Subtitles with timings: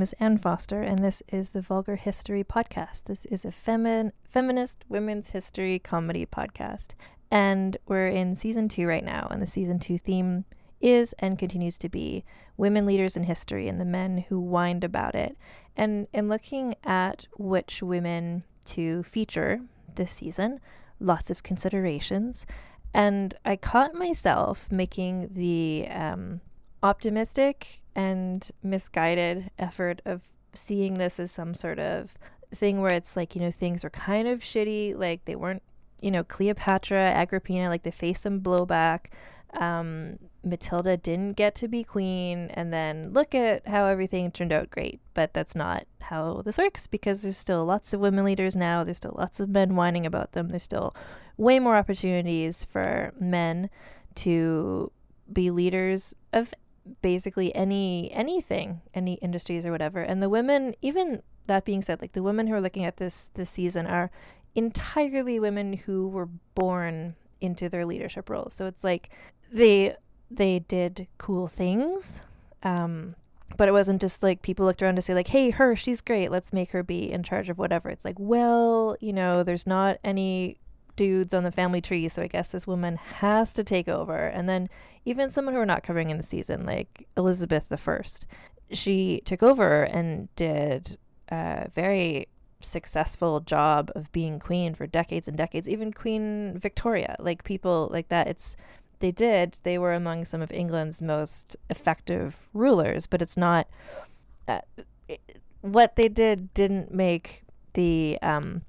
[0.00, 3.04] Name is Ann Foster, and this is the Vulgar History Podcast.
[3.04, 6.92] This is a femin- feminist women's history comedy podcast.
[7.30, 10.46] And we're in season two right now, and the season two theme
[10.80, 12.24] is and continues to be
[12.56, 15.36] women leaders in history and the men who whined about it.
[15.76, 19.60] And in looking at which women to feature
[19.96, 20.60] this season,
[20.98, 22.46] lots of considerations.
[22.94, 26.40] And I caught myself making the um,
[26.82, 30.22] optimistic and misguided effort of
[30.54, 32.14] seeing this as some sort of
[32.54, 35.62] thing where it's like, you know, things were kind of shitty, like they weren't,
[36.00, 39.06] you know, Cleopatra, Agrippina, like they faced some blowback.
[39.54, 44.70] Um, Matilda didn't get to be queen, and then look at how everything turned out
[44.70, 45.00] great.
[45.12, 48.84] But that's not how this works because there's still lots of women leaders now.
[48.84, 50.48] There's still lots of men whining about them.
[50.48, 50.94] There's still
[51.36, 53.70] way more opportunities for men
[54.16, 54.90] to
[55.32, 56.54] be leaders of
[57.02, 60.00] basically any anything, any industries or whatever.
[60.00, 63.30] And the women, even that being said, like the women who are looking at this
[63.34, 64.10] this season are
[64.54, 68.54] entirely women who were born into their leadership roles.
[68.54, 69.10] So it's like
[69.52, 69.96] they
[70.30, 72.22] they did cool things.
[72.62, 73.16] Um,
[73.56, 76.30] but it wasn't just like people looked around to say like hey her she's great
[76.30, 79.98] let's make her be in charge of whatever it's like well you know there's not
[80.04, 80.58] any
[81.00, 84.26] dudes on the family tree, so I guess this woman has to take over.
[84.26, 84.68] And then
[85.06, 88.26] even someone who we're not covering in the season, like Elizabeth the First,
[88.70, 90.98] she took over and did
[91.30, 92.28] a very
[92.60, 95.66] successful job of being queen for decades and decades.
[95.66, 98.54] Even Queen Victoria, like people like that, it's
[98.98, 99.56] they did.
[99.62, 103.68] They were among some of England's most effective rulers, but it's not.
[104.46, 104.60] Uh,
[105.08, 108.60] it, what they did didn't make the um,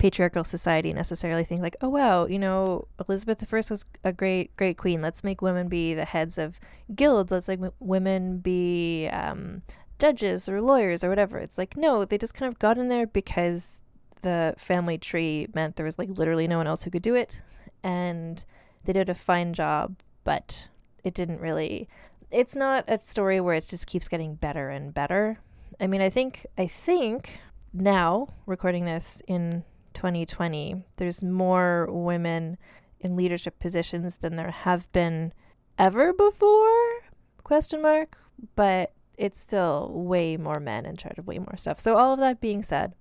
[0.00, 4.78] patriarchal society necessarily think like, oh wow, you know, Elizabeth I was a great great
[4.78, 5.02] queen.
[5.02, 6.58] Let's make women be the heads of
[6.94, 7.30] guilds.
[7.30, 9.60] Let's make women be um,
[9.98, 11.36] judges or lawyers or whatever.
[11.36, 13.82] It's like no, they just kind of got in there because
[14.22, 17.42] the family tree meant there was like literally no one else who could do it,
[17.82, 18.42] and
[18.84, 20.68] they did a fine job, but
[21.04, 21.90] it didn't really.
[22.30, 25.40] It's not a story where it just keeps getting better and better.
[25.78, 27.38] I mean, I think I think
[27.74, 29.62] now recording this in
[30.00, 32.56] 2020, there's more women
[33.00, 35.34] in leadership positions than there have been
[35.78, 37.02] ever before?
[37.44, 38.16] Question mark.
[38.56, 41.78] But it's still way more men in charge of way more stuff.
[41.78, 42.94] So all of that being said,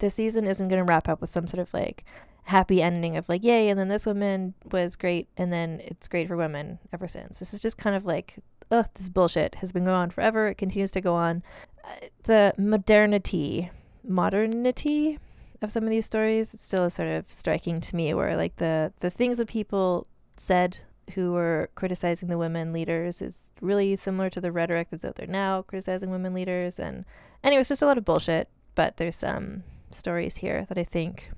[0.00, 2.04] this season isn't going to wrap up with some sort of like
[2.44, 6.26] happy ending of like yay and then this woman was great and then it's great
[6.26, 7.38] for women ever since.
[7.38, 8.38] This is just kind of like
[8.72, 10.48] ugh this bullshit has been going on forever.
[10.48, 11.44] It continues to go on.
[11.84, 13.70] Uh, the modernity
[14.02, 15.20] modernity
[15.62, 18.92] of some of these stories, it's still sort of striking to me where like the
[19.00, 20.78] the things that people said
[21.14, 25.26] who were criticizing the women leaders is really similar to the rhetoric that's out there
[25.26, 26.78] now criticizing women leaders.
[26.78, 27.04] And
[27.42, 31.32] anyway it's just a lot of bullshit but there's some stories here that i think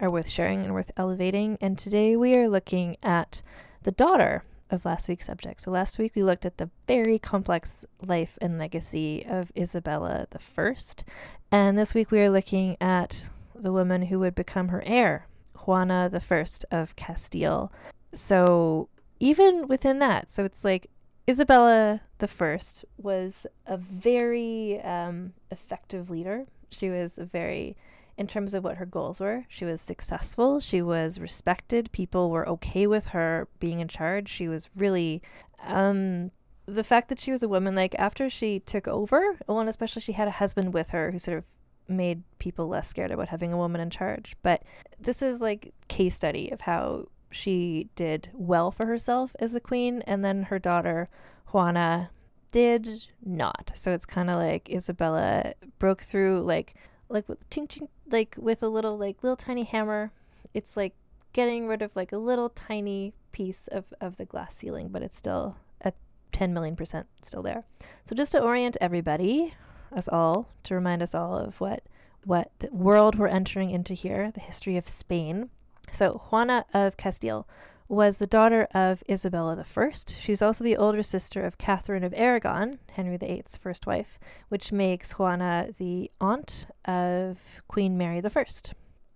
[0.00, 1.58] are worth sharing and worth elevating.
[1.60, 3.42] And today we are looking at
[3.82, 5.60] the daughter of last week's subject.
[5.60, 10.38] So last week we looked at the very complex life and legacy of isabella the
[10.38, 11.04] first.
[11.50, 16.08] And this week we are looking at the woman who would become her heir juana
[16.10, 17.72] the first of castile
[18.12, 18.88] so
[19.20, 20.90] even within that, so it's like
[21.28, 26.46] Isabella First was a very um, effective leader.
[26.70, 27.76] She was very,
[28.16, 30.58] in terms of what her goals were, she was successful.
[30.58, 31.92] She was respected.
[31.92, 34.30] People were okay with her being in charge.
[34.30, 35.20] She was really,
[35.62, 36.30] um,
[36.64, 40.00] the fact that she was a woman, like after she took over, well, and especially
[40.00, 41.44] she had a husband with her who sort of
[41.88, 44.36] made people less scared about having a woman in charge.
[44.42, 44.62] But
[44.98, 50.02] this is like case study of how she did well for herself as the queen,
[50.06, 51.08] and then her daughter
[51.52, 52.10] Juana
[52.52, 52.88] did
[53.24, 53.72] not.
[53.74, 56.74] So it's kind of like Isabella broke through like
[57.08, 60.12] like with ching ching like with a little like little tiny hammer.
[60.54, 60.94] It's like
[61.32, 65.16] getting rid of like a little tiny piece of of the glass ceiling, but it's
[65.18, 65.96] still at
[66.32, 67.64] 10 million percent still there.
[68.04, 69.54] So just to orient everybody,
[69.96, 71.82] us all, to remind us all of what
[72.24, 75.50] what the world we're entering into here, the history of Spain.
[75.90, 77.46] So, Juana of Castile
[77.88, 79.92] was the daughter of Isabella I.
[80.18, 84.18] She's also the older sister of Catherine of Aragon, Henry VIII's first wife,
[84.48, 87.38] which makes Juana the aunt of
[87.68, 88.44] Queen Mary I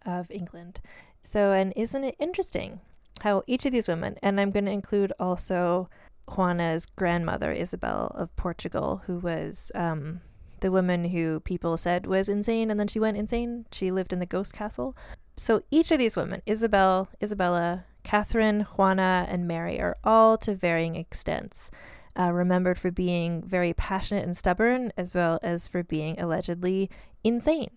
[0.05, 0.81] of England.
[1.23, 2.81] So, and isn't it interesting
[3.23, 5.89] how each of these women, and I'm going to include also
[6.29, 10.21] Juana's grandmother, Isabel of Portugal, who was um,
[10.61, 13.67] the woman who people said was insane and then she went insane.
[13.73, 14.97] She lived in the ghost castle.
[15.37, 20.97] So each of these women, Isabel, Isabella, Catherine, Juana, and Mary, are all to varying
[20.97, 21.71] extents
[22.19, 26.91] uh, remembered for being very passionate and stubborn, as well as for being allegedly
[27.23, 27.71] insane.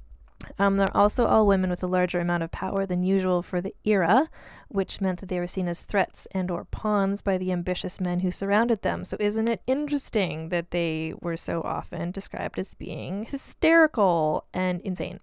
[0.59, 3.75] Um, they're also all women with a larger amount of power than usual for the
[3.83, 4.29] era,
[4.67, 8.19] which meant that they were seen as threats and or pawns by the ambitious men
[8.21, 9.03] who surrounded them.
[9.03, 15.19] So isn't it interesting that they were so often described as being hysterical and insane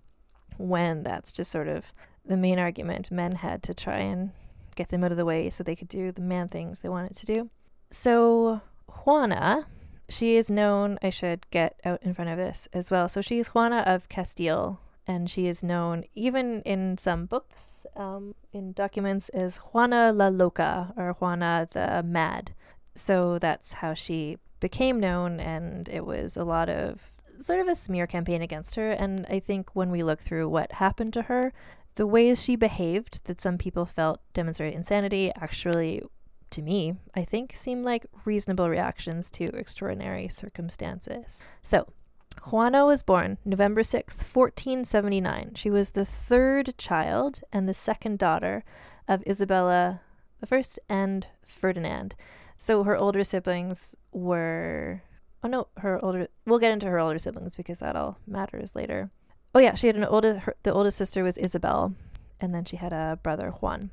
[0.59, 1.93] when that's just sort of
[2.27, 4.33] the main argument men had to try and
[4.75, 7.17] get them out of the way so they could do the man things they wanted
[7.17, 7.51] to do.
[7.91, 9.67] So, Juana,
[10.09, 13.09] she is known, I should get out in front of this as well.
[13.09, 18.35] So, she is Juana of Castile, and she is known even in some books, um,
[18.53, 22.55] in documents, as Juana la Loca or Juana the Mad.
[22.95, 27.75] So, that's how she became known, and it was a lot of sort of a
[27.75, 28.91] smear campaign against her.
[28.91, 31.53] And I think when we look through what happened to her,
[31.95, 36.03] the ways she behaved that some people felt demonstrated insanity actually
[36.51, 41.43] to me, I think, seem like reasonable reactions to extraordinary circumstances.
[41.63, 41.89] So,
[42.47, 45.53] Juana was born November 6th, 1479.
[45.55, 48.65] She was the third child and the second daughter
[49.07, 50.01] of Isabella
[50.51, 52.15] I and Ferdinand.
[52.57, 55.03] So her older siblings were
[55.43, 59.11] oh no, her older we'll get into her older siblings because that all matters later.
[59.55, 60.41] Oh yeah, she had an older.
[60.41, 61.95] Her, the oldest sister was Isabel,
[62.41, 63.91] and then she had a brother Juan.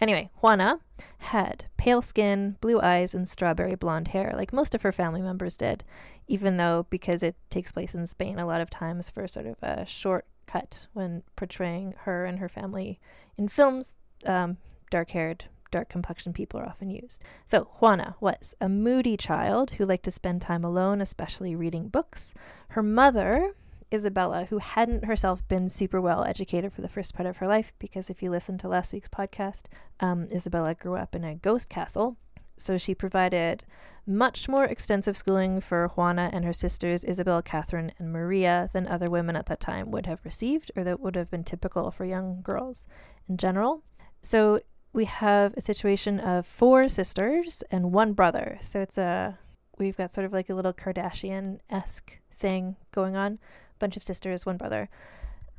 [0.00, 0.80] Anyway, Juana
[1.18, 5.56] had pale skin, blue eyes, and strawberry blonde hair, like most of her family members
[5.56, 5.84] did.
[6.28, 9.56] Even though, because it takes place in Spain, a lot of times for sort of
[9.62, 13.00] a shortcut when portraying her and her family
[13.36, 13.94] in films,
[14.26, 14.58] um,
[14.90, 17.24] dark-haired, dark-complexioned people are often used.
[17.44, 22.34] So Juana was a moody child who liked to spend time alone, especially reading books.
[22.68, 23.52] Her mother
[23.92, 27.72] Isabella, who hadn't herself been super well educated for the first part of her life,
[27.78, 29.64] because if you listen to last week's podcast,
[30.00, 32.16] um, Isabella grew up in a ghost castle.
[32.56, 33.64] So she provided
[34.06, 39.06] much more extensive schooling for Juana and her sisters, Isabel, Catherine, and Maria, than other
[39.06, 42.40] women at that time would have received, or that would have been typical for young
[42.42, 42.86] girls
[43.28, 43.84] in general.
[44.22, 44.60] So
[44.92, 48.58] we have a situation of four sisters and one brother.
[48.60, 49.38] So it's a,
[49.78, 53.38] we've got sort of like a little Kardashian esque thing going on
[53.78, 54.88] bunch of sisters, one brother.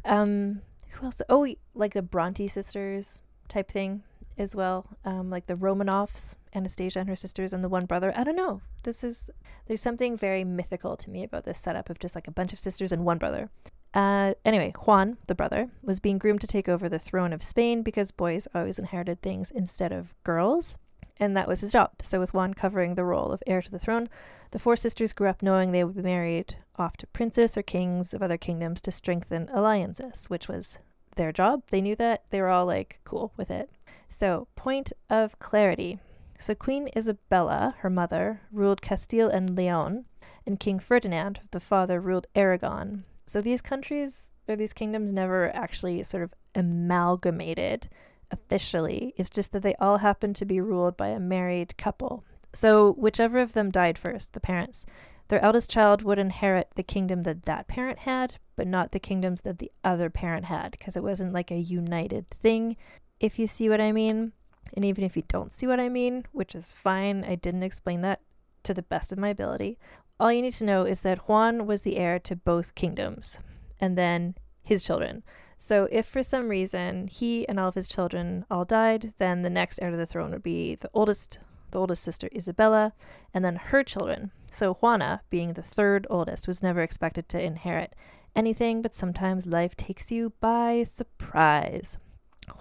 [0.05, 0.61] Um,
[0.91, 1.21] who else?
[1.29, 4.03] Oh, like the Bronte sisters type thing
[4.37, 4.85] as well.
[5.05, 8.13] Um, like the Romanovs, Anastasia and her sisters, and the one brother.
[8.15, 8.61] I don't know.
[8.83, 9.29] This is
[9.67, 12.59] there's something very mythical to me about this setup of just like a bunch of
[12.59, 13.49] sisters and one brother.
[13.93, 17.81] Uh, anyway, Juan, the brother, was being groomed to take over the throne of Spain
[17.81, 20.77] because boys always inherited things instead of girls.
[21.19, 21.91] And that was his job.
[22.01, 24.09] So, with Juan covering the role of heir to the throne,
[24.51, 28.13] the four sisters grew up knowing they would be married off to princes or kings
[28.13, 30.79] of other kingdoms to strengthen alliances, which was
[31.15, 31.63] their job.
[31.69, 32.23] They knew that.
[32.29, 33.69] They were all like cool with it.
[34.07, 35.99] So, point of clarity.
[36.39, 40.05] So, Queen Isabella, her mother, ruled Castile and Leon,
[40.45, 43.03] and King Ferdinand, the father, ruled Aragon.
[43.25, 47.89] So, these countries or these kingdoms never actually sort of amalgamated
[48.31, 49.13] officially.
[49.17, 52.23] It's just that they all happened to be ruled by a married couple.
[52.53, 54.85] So, whichever of them died first, the parents,
[55.27, 59.41] their eldest child would inherit the kingdom that that parent had, but not the kingdoms
[59.41, 62.75] that the other parent had, because it wasn't like a united thing,
[63.19, 64.33] if you see what I mean.
[64.75, 68.01] And even if you don't see what I mean, which is fine, I didn't explain
[68.01, 68.21] that
[68.63, 69.77] to the best of my ability.
[70.19, 73.39] All you need to know is that Juan was the heir to both kingdoms,
[73.79, 75.23] and then his children.
[75.61, 79.49] So, if for some reason he and all of his children all died, then the
[79.49, 81.37] next heir to the throne would be the oldest,
[81.71, 82.93] the oldest sister Isabella,
[83.33, 84.31] and then her children.
[84.49, 87.93] So, Juana, being the third oldest, was never expected to inherit
[88.35, 91.97] anything, but sometimes life takes you by surprise.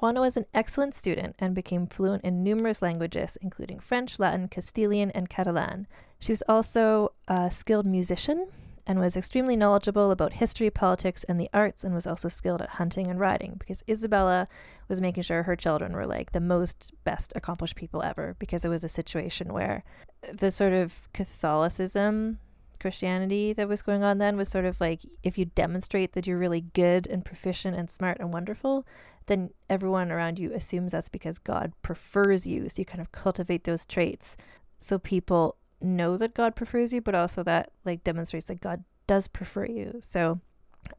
[0.00, 5.12] Juana was an excellent student and became fluent in numerous languages, including French, Latin, Castilian,
[5.12, 5.86] and Catalan.
[6.18, 8.48] She was also a skilled musician
[8.88, 12.70] and was extremely knowledgeable about history, politics, and the arts, and was also skilled at
[12.70, 14.48] hunting and riding because Isabella
[14.88, 18.70] was making sure her children were like the most best accomplished people ever because it
[18.70, 19.84] was a situation where
[20.32, 22.38] the sort of Catholicism
[22.80, 26.38] Christianity that was going on then was sort of like if you demonstrate that you're
[26.38, 28.86] really good and proficient and smart and wonderful,
[29.26, 32.70] then everyone around you assumes that's because God prefers you.
[32.70, 34.36] So you kind of cultivate those traits
[34.78, 39.28] so people know that God prefers you, but also that like demonstrates that God does
[39.28, 40.00] prefer you.
[40.02, 40.40] So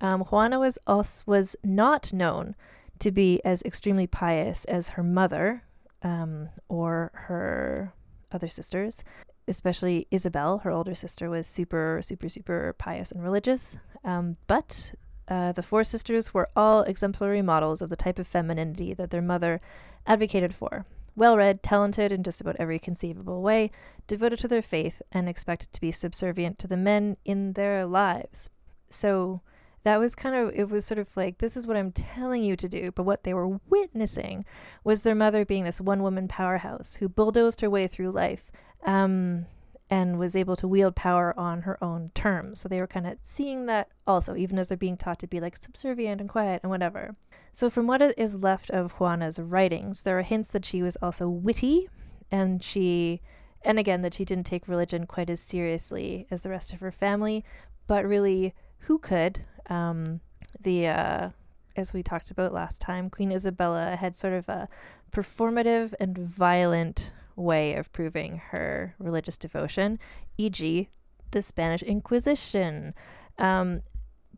[0.02, 2.56] um, Juana was also was not known
[3.00, 5.64] to be as extremely pious as her mother
[6.04, 7.94] um, or her
[8.32, 9.04] other sisters.
[9.48, 13.80] Especially Isabel, her older sister, was super, super, super pious and religious.
[14.04, 14.94] Um, but
[15.28, 19.22] uh, the four sisters were all exemplary models of the type of femininity that their
[19.22, 19.60] mother
[20.06, 20.86] advocated for
[21.20, 23.70] well read, talented in just about every conceivable way,
[24.08, 28.50] devoted to their faith, and expected to be subservient to the men in their lives.
[28.90, 29.42] So
[29.84, 32.56] that was kind of, it was sort of like, this is what I'm telling you
[32.56, 32.92] to do.
[32.92, 34.46] But what they were witnessing
[34.84, 38.52] was their mother being this one woman powerhouse who bulldozed her way through life.
[38.86, 39.46] Um,
[39.90, 42.60] and was able to wield power on her own terms.
[42.60, 45.40] So they were kind of seeing that also, even as they're being taught to be
[45.40, 47.16] like subservient and quiet and whatever.
[47.52, 51.28] So, from what is left of Juana's writings, there are hints that she was also
[51.28, 51.90] witty
[52.32, 53.22] and she,
[53.64, 56.92] and again, that she didn't take religion quite as seriously as the rest of her
[56.92, 57.44] family,
[57.88, 59.46] but really, who could?
[59.68, 60.22] Um,
[60.62, 61.30] the, uh,
[61.76, 64.70] as we talked about last time, Queen Isabella had sort of a
[65.12, 70.00] performative and violent way of proving her religious devotion,
[70.38, 70.90] e.g.,
[71.32, 72.94] the Spanish Inquisition,
[73.38, 73.82] um,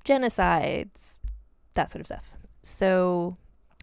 [0.05, 1.19] genocides,
[1.73, 2.31] that sort of stuff.
[2.63, 3.37] So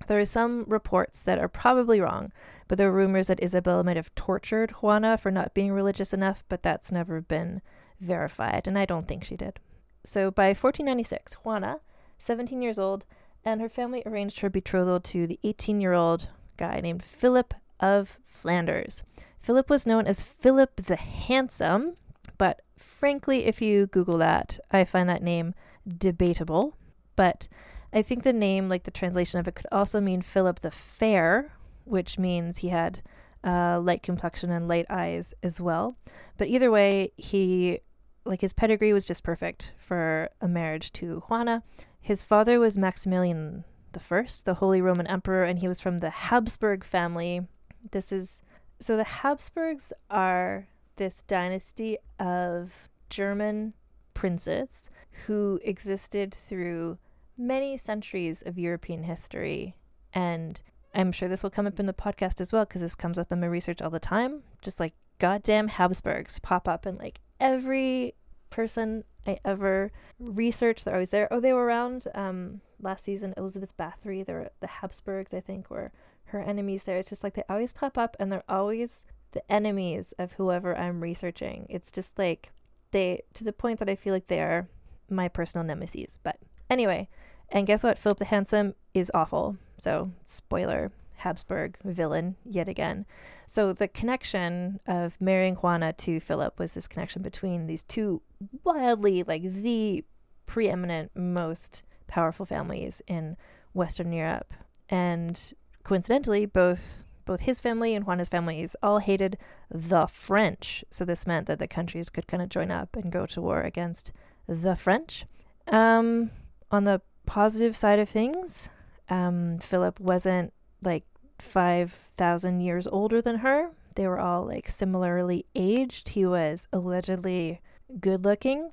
[0.07, 2.33] there are some reports that are probably wrong,
[2.69, 6.45] but there are rumors that Isabella might have tortured Juana for not being religious enough,
[6.49, 7.61] but that's never been
[8.01, 9.59] verified, and I don't think she did.
[10.05, 11.81] So by 1496, Juana,
[12.19, 13.05] 17 years old,
[13.45, 18.19] and her family arranged her betrothal to the 18 year old guy named Philip of
[18.25, 19.03] Flanders.
[19.41, 21.97] Philip was known as Philip the Handsome,
[22.37, 25.55] but frankly, if you Google that, I find that name
[25.87, 26.77] debatable.
[27.17, 27.49] But
[27.93, 31.53] I think the name, like the translation of it, could also mean Philip the Fair,
[31.85, 33.03] which means he had
[33.43, 35.97] uh, light complexion and light eyes as well.
[36.37, 37.81] But either way, he,
[38.25, 41.63] like his pedigree was just perfect for a marriage to Juana.
[42.01, 43.65] His father was Maximilian
[43.99, 47.47] First, the Holy Roman Emperor, and he was from the Habsburg family.
[47.91, 48.43] This is
[48.81, 53.75] so the Habsburgs are this dynasty of German
[54.15, 54.91] princes
[55.27, 56.99] who existed through
[57.37, 59.77] many centuries of European history.
[60.13, 60.61] And
[60.95, 63.33] I'm sure this will come up in the podcast as well because this comes up
[63.33, 64.43] in my research all the time.
[64.63, 68.15] Just like goddamn Habsburgs pop up in like every
[68.51, 70.85] person I ever researched.
[70.85, 71.29] They're always there.
[71.31, 73.35] Oh, they were around um, last season.
[73.37, 75.93] Elizabeth Bathory, they're the Habsburgs, I think, were
[76.29, 76.97] her enemies there.
[76.99, 81.01] It's just like they always pop up and they're always the enemies of whoever I'm
[81.03, 81.67] researching.
[81.69, 82.53] It's just like
[82.91, 84.69] they, to the point that I feel like they are
[85.11, 86.19] my personal nemesis.
[86.23, 86.39] But
[86.71, 87.09] anyway,
[87.51, 87.99] and guess what?
[87.99, 89.57] Philip the Handsome is awful.
[89.79, 93.07] So, spoiler Habsburg villain yet again.
[93.47, 98.23] So, the connection of marrying Juana to Philip was this connection between these two
[98.65, 100.05] wildly, like, the
[100.47, 103.37] preeminent, most powerful families in
[103.73, 104.53] Western Europe.
[104.89, 105.53] And
[105.89, 109.37] coincidentally, both both his family and Juana's families all hated
[109.71, 110.83] the French.
[110.89, 113.61] So this meant that the countries could kind of join up and go to war
[113.61, 114.13] against
[114.47, 115.27] the French.
[115.67, 116.31] Um,
[116.71, 118.71] on the positive side of things,
[119.11, 121.05] um, Philip wasn't like
[121.39, 123.73] 5,000 years older than her.
[123.95, 126.11] They were all like similarly aged.
[126.11, 127.61] He was allegedly
[128.01, 128.71] good looking.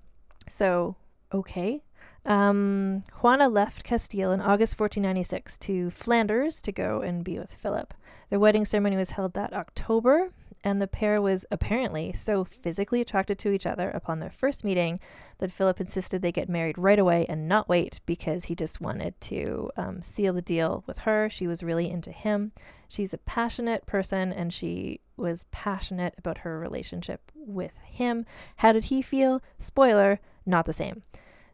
[0.48, 0.96] So,
[1.34, 1.82] okay.
[2.26, 7.94] Um, Juana left Castile in August 1496 to Flanders to go and be with Philip.
[8.30, 10.32] Their wedding ceremony was held that October,
[10.64, 15.00] and the pair was apparently so physically attracted to each other upon their first meeting
[15.38, 19.20] that Philip insisted they get married right away and not wait because he just wanted
[19.22, 21.30] to um, seal the deal with her.
[21.30, 22.52] She was really into him.
[22.90, 28.26] She's a passionate person and she was passionate about her relationship with him.
[28.58, 29.44] How did he feel?
[29.60, 31.04] Spoiler, not the same.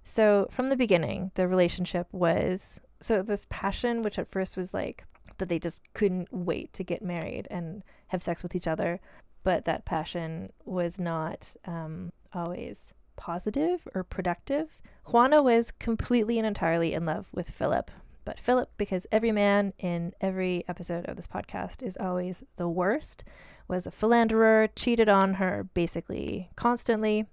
[0.03, 5.05] So, from the beginning, the relationship was so this passion, which at first was like
[5.37, 8.99] that they just couldn't wait to get married and have sex with each other,
[9.43, 14.81] but that passion was not um, always positive or productive.
[15.05, 17.91] Juana was completely and entirely in love with Philip.
[18.23, 23.23] But Philip, because every man in every episode of this podcast is always the worst,
[23.67, 27.25] was a philanderer, cheated on her basically constantly.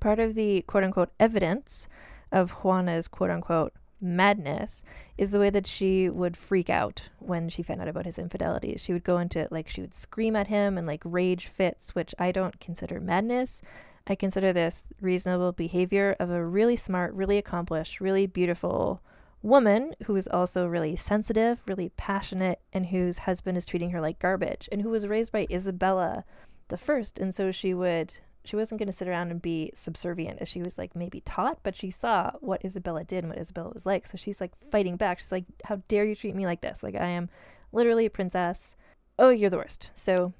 [0.00, 1.88] Part of the quote unquote evidence
[2.32, 4.82] of Juana's quote unquote madness
[5.16, 8.74] is the way that she would freak out when she found out about his infidelity.
[8.76, 12.14] She would go into like she would scream at him and like rage fits, which
[12.18, 13.62] I don't consider madness.
[14.06, 19.00] I consider this reasonable behavior of a really smart, really accomplished, really beautiful
[19.42, 24.18] woman who is also really sensitive, really passionate, and whose husband is treating her like
[24.18, 26.24] garbage, and who was raised by Isabella
[26.68, 30.40] the First, and so she would she wasn't going to sit around and be subservient
[30.40, 33.70] as she was like maybe taught, but she saw what Isabella did and what Isabella
[33.72, 34.06] was like.
[34.06, 35.18] So she's like fighting back.
[35.18, 36.82] She's like, How dare you treat me like this?
[36.82, 37.30] Like, I am
[37.70, 38.74] literally a princess.
[39.18, 39.90] Oh, you're the worst.
[39.94, 40.32] So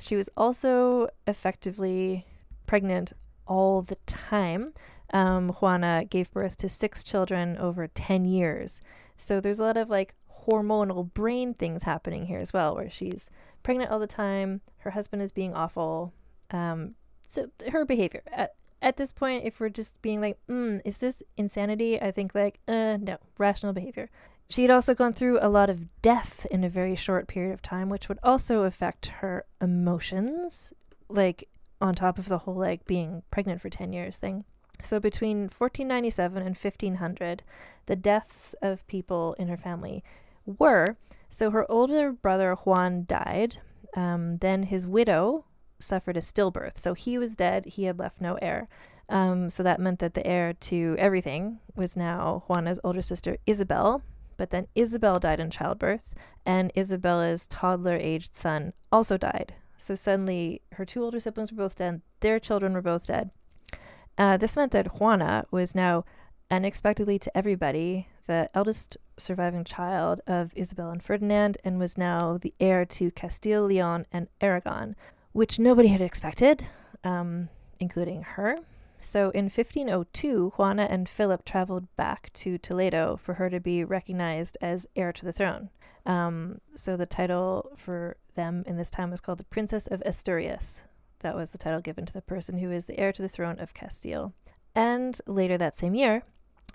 [0.00, 2.26] she was also effectively
[2.66, 3.12] pregnant
[3.46, 4.72] all the time.
[5.12, 8.80] Um, Juana gave birth to six children over 10 years.
[9.16, 10.14] So there's a lot of like
[10.48, 13.30] hormonal brain things happening here as well, where she's
[13.62, 14.60] pregnant all the time.
[14.78, 16.12] Her husband is being awful.
[16.50, 16.94] Um,
[17.34, 21.22] so her behavior at, at this point, if we're just being like, mm, is this
[21.36, 22.00] insanity?
[22.00, 24.10] I think like, uh, no, rational behavior.
[24.50, 27.62] She had also gone through a lot of death in a very short period of
[27.62, 30.74] time, which would also affect her emotions,
[31.08, 31.48] like
[31.80, 34.44] on top of the whole like being pregnant for 10 years thing.
[34.82, 37.42] So between 1497 and 1500,
[37.86, 40.04] the deaths of people in her family
[40.44, 40.96] were
[41.30, 43.58] so her older brother Juan died.
[43.96, 45.46] Um, then his widow,
[45.84, 46.78] suffered a stillbirth.
[46.78, 48.68] So he was dead, he had left no heir.
[49.08, 54.02] Um, so that meant that the heir to everything was now Juana's older sister, Isabel.
[54.36, 59.54] But then Isabel died in childbirth, and Isabella's toddler aged son also died.
[59.76, 63.30] So suddenly, her two older siblings were both dead, their children were both dead.
[64.16, 66.04] Uh, this meant that Juana was now
[66.50, 72.54] unexpectedly to everybody the eldest surviving child of Isabel and Ferdinand, and was now the
[72.58, 74.96] heir to Castile, Leon, and Aragon,
[75.34, 76.68] which nobody had expected,
[77.02, 78.60] um, including her.
[79.00, 84.56] So in 1502, Juana and Philip traveled back to Toledo for her to be recognized
[84.62, 85.68] as heir to the throne.
[86.06, 90.84] Um, so the title for them in this time was called the Princess of Asturias.
[91.20, 93.58] That was the title given to the person who is the heir to the throne
[93.58, 94.32] of Castile.
[94.74, 96.22] And later that same year,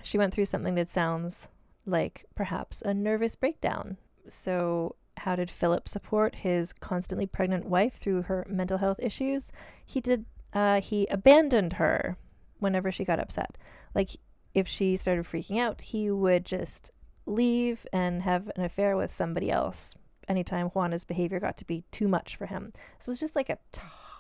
[0.04, 1.48] she went through something that sounds
[1.86, 3.98] like perhaps a nervous breakdown.
[4.28, 9.52] So how did Philip support his constantly pregnant wife through her mental health issues?
[9.86, 10.26] He did.
[10.52, 12.18] Uh, he abandoned her
[12.60, 13.58] whenever she got upset.
[13.94, 14.12] Like
[14.54, 16.92] if she started freaking out, he would just
[17.26, 19.96] leave and have an affair with somebody else
[20.28, 22.74] anytime Juana's behavior got to be too much for him.
[23.00, 23.58] So it was just like a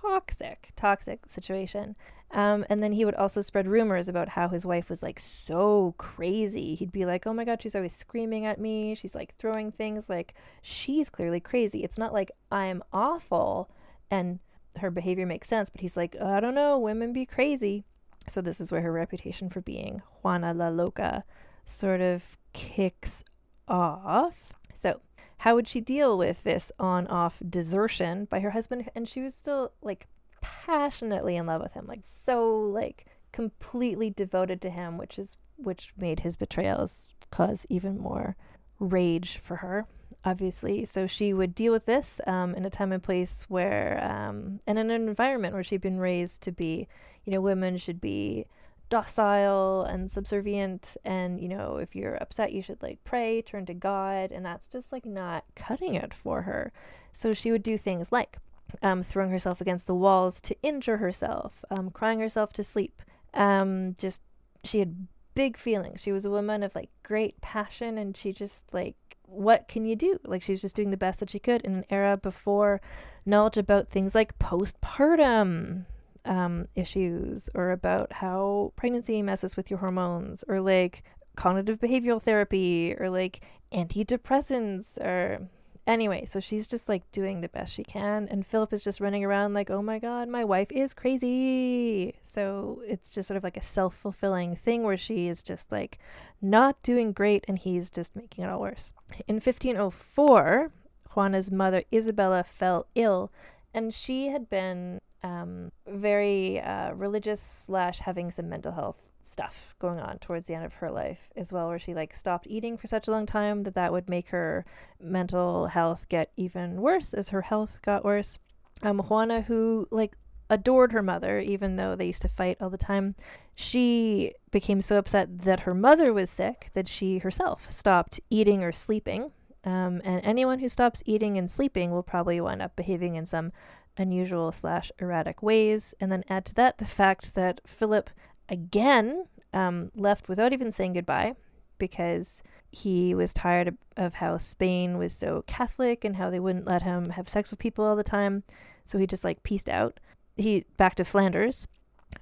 [0.02, 1.96] toxic, toxic situation.
[2.32, 5.96] Um, and then he would also spread rumors about how his wife was like so
[5.98, 6.76] crazy.
[6.76, 8.94] He'd be like, oh my God, she's always screaming at me.
[8.94, 10.10] She's like throwing things.
[10.10, 11.84] Like, she's clearly crazy.
[11.84, 13.70] It's not like I'm awful
[14.12, 14.40] and
[14.78, 17.84] her behavior makes sense, but he's like, I don't know, women be crazy.
[18.28, 21.24] So this is where her reputation for being Juana la Loca
[21.66, 23.24] sort of kicks
[23.68, 24.54] off.
[24.74, 25.02] So,
[25.40, 28.90] how would she deal with this on off desertion by her husband?
[28.94, 30.08] And she was still like
[30.42, 35.94] passionately in love with him, like so like completely devoted to him, which is which
[35.98, 38.36] made his betrayals cause even more
[38.80, 39.86] rage for her,
[40.26, 40.84] obviously.
[40.86, 44.80] So she would deal with this um, in a time and place where, um, and
[44.80, 46.88] in an environment where she'd been raised to be,
[47.26, 48.46] you know, women should be
[48.90, 53.74] docile and subservient and you know if you're upset you should like pray turn to
[53.74, 56.72] god and that's just like not cutting it for her.
[57.12, 58.38] So she would do things like
[58.84, 63.02] um, throwing herself against the walls to injure herself um, crying herself to sleep.
[63.34, 64.22] Um, just
[64.64, 66.02] she had big feelings.
[66.02, 69.96] She was a woman of like great passion and she just like what can you
[69.96, 70.20] do?
[70.26, 72.82] Like she was just doing the best that she could in an era before
[73.26, 75.86] knowledge about things like postpartum
[76.30, 81.04] um, issues or about how pregnancy messes with your hormones or like
[81.36, 83.42] cognitive behavioral therapy or like
[83.74, 85.48] antidepressants or
[85.88, 89.26] anyway so she's just like doing the best she can and philip is just running
[89.26, 92.14] around like oh my god my wife is crazy.
[92.22, 95.98] So it's just sort of like a self-fulfilling thing where she is just like
[96.42, 98.94] not doing great and he's just making it all worse.
[99.28, 100.72] In 1504
[101.16, 103.32] juana's mother isabella fell ill
[103.74, 110.00] and she had been um, very uh, religious slash having some mental health stuff going
[110.00, 112.88] on towards the end of her life as well where she like stopped eating for
[112.88, 114.66] such a long time that that would make her
[115.00, 118.40] mental health get even worse as her health got worse.
[118.82, 120.16] Um, juana who like
[120.50, 123.14] adored her mother even though they used to fight all the time
[123.60, 128.72] she became so upset that her mother was sick that she herself stopped eating or
[128.72, 129.32] sleeping.
[129.66, 133.52] Um, and anyone who stops eating and sleeping will probably wind up behaving in some
[134.00, 135.94] unusual slash erratic ways.
[136.00, 138.10] And then add to that the fact that Philip
[138.48, 141.36] again um, left without even saying goodbye
[141.78, 146.84] because he was tired of how Spain was so Catholic and how they wouldn't let
[146.84, 148.44] him have sex with people all the time.
[148.86, 150.00] So he just like pieced out.
[150.36, 151.68] He back to Flanders.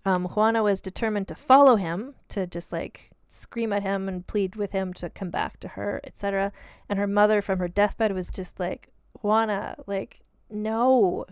[0.06, 4.56] Um, Juana was determined to follow him to just like scream at him and plead
[4.56, 6.52] with him to come back to her, etc.
[6.90, 8.90] And her mother from her deathbed was just like,
[9.22, 11.26] Juana, like, no,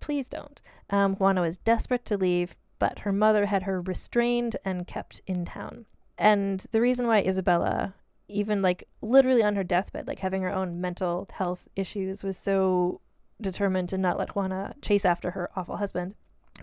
[0.00, 0.60] Please don't.
[0.90, 5.44] Um, Juana was desperate to leave, but her mother had her restrained and kept in
[5.44, 5.86] town.
[6.16, 7.94] And the reason why Isabella,
[8.28, 13.00] even like literally on her deathbed, like having her own mental health issues, was so
[13.40, 16.14] determined to not let Juana chase after her awful husband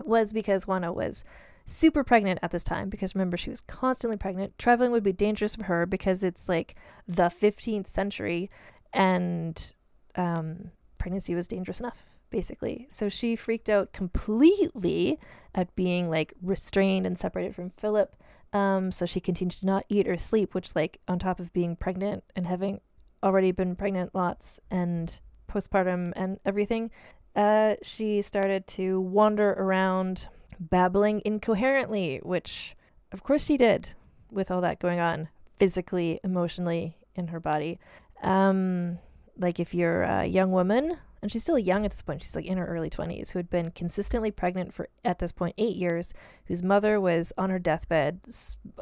[0.04, 1.24] was because Juana was
[1.64, 5.56] super pregnant at this time because remember she was constantly pregnant traveling would be dangerous
[5.56, 6.76] for her because it's like
[7.08, 8.48] the 15th century
[8.92, 9.72] and
[10.14, 12.86] um, pregnancy was dangerous enough basically.
[12.88, 15.18] So she freaked out completely
[15.54, 18.14] at being like restrained and separated from Philip.
[18.52, 21.76] Um, so she continued to not eat or sleep, which, like, on top of being
[21.76, 22.80] pregnant and having
[23.22, 26.90] already been pregnant lots and postpartum and everything,
[27.34, 32.76] uh, she started to wander around babbling incoherently, which,
[33.12, 33.94] of course, she did
[34.30, 37.78] with all that going on physically, emotionally in her body.
[38.22, 38.98] Um,
[39.36, 42.22] like, if you're a young woman and she's still young at this point.
[42.22, 45.54] She's like in her early 20s, who had been consistently pregnant for, at this point,
[45.58, 46.12] eight years,
[46.46, 48.20] whose mother was on her deathbed,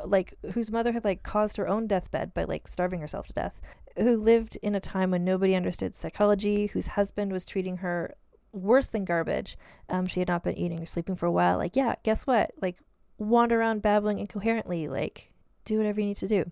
[0.04, 3.60] like, whose mother had, like, caused her own deathbed by, like, starving herself to death,
[3.96, 8.14] who lived in a time when nobody understood psychology, whose husband was treating her
[8.52, 9.56] worse than garbage.
[9.88, 11.58] Um, she had not been eating or sleeping for a while.
[11.58, 12.52] Like, yeah, guess what?
[12.60, 12.78] Like,
[13.18, 14.88] wander around babbling incoherently.
[14.88, 15.30] Like,
[15.64, 16.50] do whatever you need to do.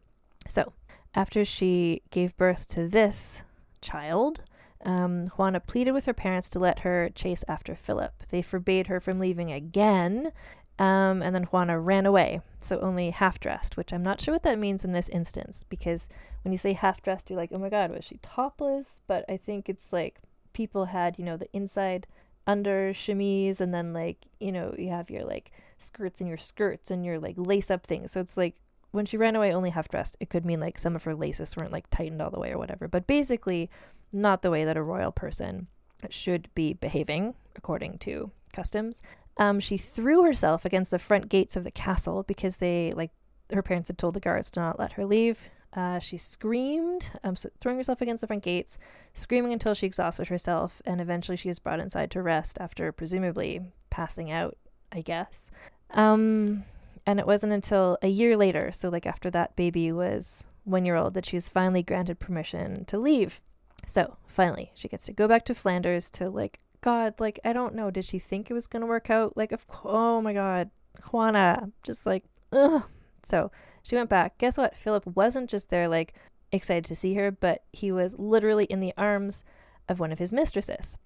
[0.48, 0.72] So,
[1.14, 3.44] after she gave birth to this
[3.80, 4.42] child,
[4.84, 8.24] um, Juana pleaded with her parents to let her chase after Philip.
[8.30, 10.32] They forbade her from leaving again,
[10.78, 14.42] um, and then Juana ran away, so only half dressed, which I'm not sure what
[14.42, 16.08] that means in this instance, because
[16.42, 19.00] when you say half dressed, you're like, oh my god, was she topless?
[19.06, 20.20] But I think it's like
[20.52, 22.06] people had, you know, the inside
[22.46, 26.90] under chemise, and then like, you know, you have your like skirts and your skirts
[26.90, 28.12] and your like lace up things.
[28.12, 28.56] So it's like
[28.90, 31.56] when she ran away only half dressed, it could mean like some of her laces
[31.56, 32.88] weren't like tightened all the way or whatever.
[32.88, 33.70] But basically,
[34.12, 35.68] not the way that a royal person
[36.10, 39.02] should be behaving according to customs.
[39.36, 43.10] Um, she threw herself against the front gates of the castle because they, like,
[43.52, 45.48] her parents had told the guards to not let her leave.
[45.74, 48.78] Uh, she screamed, um, so throwing herself against the front gates,
[49.14, 53.60] screaming until she exhausted herself, and eventually she was brought inside to rest after presumably
[53.88, 54.56] passing out,
[54.90, 55.50] I guess.
[55.92, 56.64] Um,
[57.06, 60.96] and it wasn't until a year later, so like after that baby was one year
[60.96, 63.40] old, that she was finally granted permission to leave.
[63.86, 67.74] So finally, she gets to go back to Flanders to like, God, like, I don't
[67.74, 67.90] know.
[67.90, 69.36] Did she think it was going to work out?
[69.36, 70.70] Like, of oh my God,
[71.10, 72.84] Juana, just like, ugh.
[73.24, 73.50] So
[73.82, 74.38] she went back.
[74.38, 74.76] Guess what?
[74.76, 76.14] Philip wasn't just there, like,
[76.50, 79.44] excited to see her, but he was literally in the arms
[79.88, 80.98] of one of his mistresses.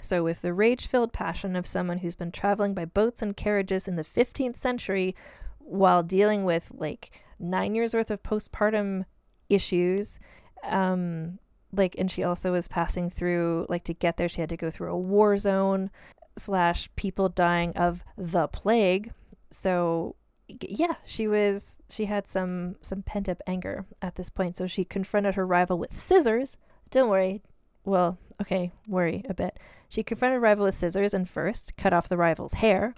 [0.00, 3.86] So, with the rage filled passion of someone who's been traveling by boats and carriages
[3.86, 5.14] in the 15th century
[5.58, 9.04] while dealing with like nine years worth of postpartum
[9.48, 10.18] issues,
[10.64, 11.38] um,
[11.76, 14.70] like and she also was passing through like to get there she had to go
[14.70, 15.90] through a war zone
[16.36, 19.12] slash people dying of the plague
[19.50, 20.16] so
[20.48, 24.84] yeah, she was she had some some pent up anger at this point, so she
[24.84, 26.56] confronted her rival with scissors.
[26.90, 27.42] Don't worry.
[27.84, 29.58] Well, okay, worry a bit.
[29.88, 32.94] She confronted rival with scissors and first cut off the rival's hair,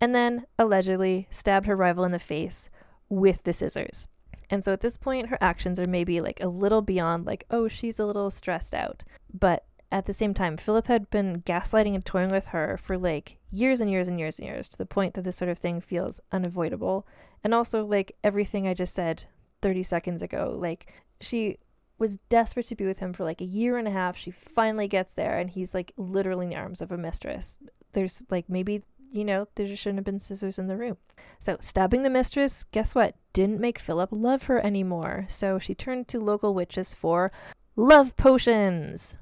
[0.00, 2.70] and then allegedly stabbed her rival in the face
[3.08, 4.08] with the scissors.
[4.50, 7.68] And so at this point, her actions are maybe like a little beyond, like, oh,
[7.68, 9.04] she's a little stressed out.
[9.32, 13.38] But at the same time, Philip had been gaslighting and toying with her for like
[13.50, 15.80] years and years and years and years to the point that this sort of thing
[15.80, 17.06] feels unavoidable.
[17.44, 19.24] And also, like everything I just said
[19.62, 21.58] 30 seconds ago, like she
[21.98, 24.16] was desperate to be with him for like a year and a half.
[24.16, 27.58] She finally gets there, and he's like literally in the arms of a mistress.
[27.92, 30.96] There's like maybe you know, there just shouldn't have been scissors in the room.
[31.38, 33.14] So, stabbing the mistress, guess what?
[33.32, 35.26] Didn't make Philip love her anymore.
[35.28, 37.30] So, she turned to local witches for
[37.76, 39.16] love potions,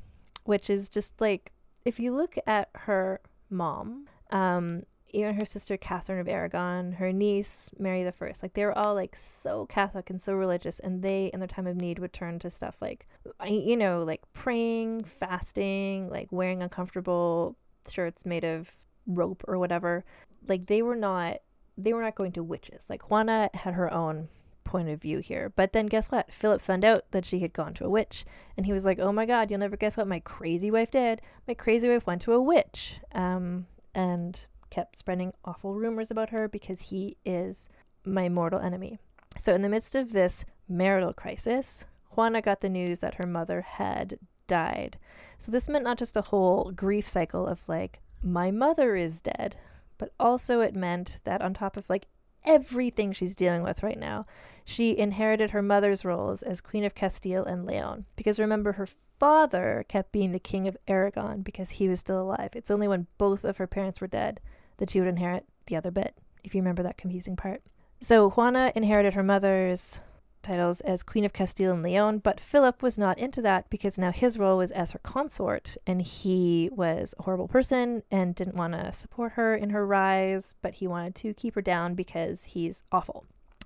[0.44, 1.52] which is just like,
[1.84, 3.20] if you look at her
[3.50, 8.64] mom, um, even her sister Catherine of Aragon, her niece Mary the First, like they
[8.64, 11.98] were all like so Catholic and so religious, and they in their time of need
[11.98, 13.06] would turn to stuff like,
[13.46, 17.56] you know, like praying, fasting, like wearing uncomfortable
[17.88, 18.70] shirts made of
[19.06, 20.04] rope or whatever.
[20.46, 21.38] Like they were not
[21.76, 22.88] they were not going to witches.
[22.88, 24.28] Like Juana had her own
[24.62, 25.52] point of view here.
[25.54, 26.32] But then guess what?
[26.32, 28.24] Philip found out that she had gone to a witch
[28.56, 31.20] and he was like, "Oh my god, you'll never guess what my crazy wife did.
[31.46, 36.48] My crazy wife went to a witch." Um and kept spreading awful rumors about her
[36.48, 37.68] because he is
[38.04, 38.98] my mortal enemy.
[39.38, 43.62] So in the midst of this marital crisis, Juana got the news that her mother
[43.62, 44.98] had died.
[45.38, 49.56] So this meant not just a whole grief cycle of like my mother is dead.
[49.98, 52.06] But also, it meant that on top of like
[52.44, 54.26] everything she's dealing with right now,
[54.64, 58.06] she inherited her mother's roles as Queen of Castile and Leon.
[58.16, 62.50] Because remember, her father kept being the King of Aragon because he was still alive.
[62.54, 64.40] It's only when both of her parents were dead
[64.78, 67.62] that she would inherit the other bit, if you remember that confusing part.
[68.00, 70.00] So Juana inherited her mother's
[70.44, 74.12] titles as Queen of Castile and Leon, but Philip was not into that because now
[74.12, 78.74] his role was as her consort, and he was a horrible person and didn't want
[78.74, 82.84] to support her in her rise, but he wanted to keep her down because he's
[82.92, 83.24] awful.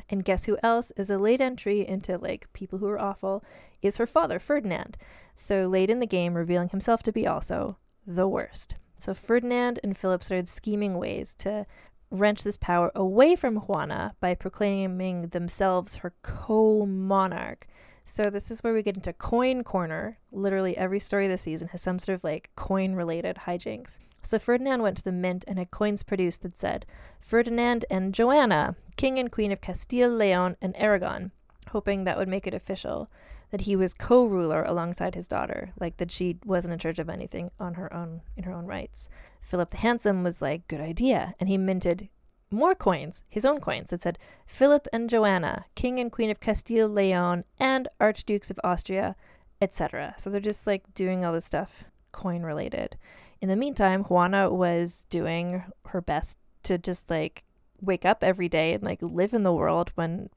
[0.09, 3.45] And guess who else is a late entry into like people who are awful
[3.83, 4.97] is her father, Ferdinand.
[5.35, 8.77] So late in the game, revealing himself to be also the worst.
[8.97, 11.67] So Ferdinand and Philip started scheming ways to
[12.11, 17.67] wrench this power away from Juana by proclaiming themselves her co monarch.
[18.05, 20.19] So, this is where we get into coin corner.
[20.33, 23.99] Literally, every story this season has some sort of like coin related hijinks.
[24.23, 26.87] So, Ferdinand went to the mint and had coins produced that said
[27.21, 31.33] Ferdinand and Joanna, King and Queen of Castile, Leon, and Aragon,
[31.71, 33.11] hoping that would make it official
[33.51, 37.51] that he was co-ruler alongside his daughter, like that she wasn't in charge of anything
[37.59, 39.09] on her own in her own rights.
[39.49, 41.35] Philip the Handsome was like, good idea.
[41.41, 42.11] And he minted
[42.51, 46.87] more coins, his own coins, that said Philip and Joanna, King and Queen of Castile,
[46.87, 49.17] Leon, and Archdukes of Austria,
[49.63, 50.15] etc.
[50.19, 52.99] So they're just like doing all this stuff coin related.
[53.41, 57.45] In the meantime, Juana was doing her best to just like
[57.81, 60.29] wake up every day and like live in the world when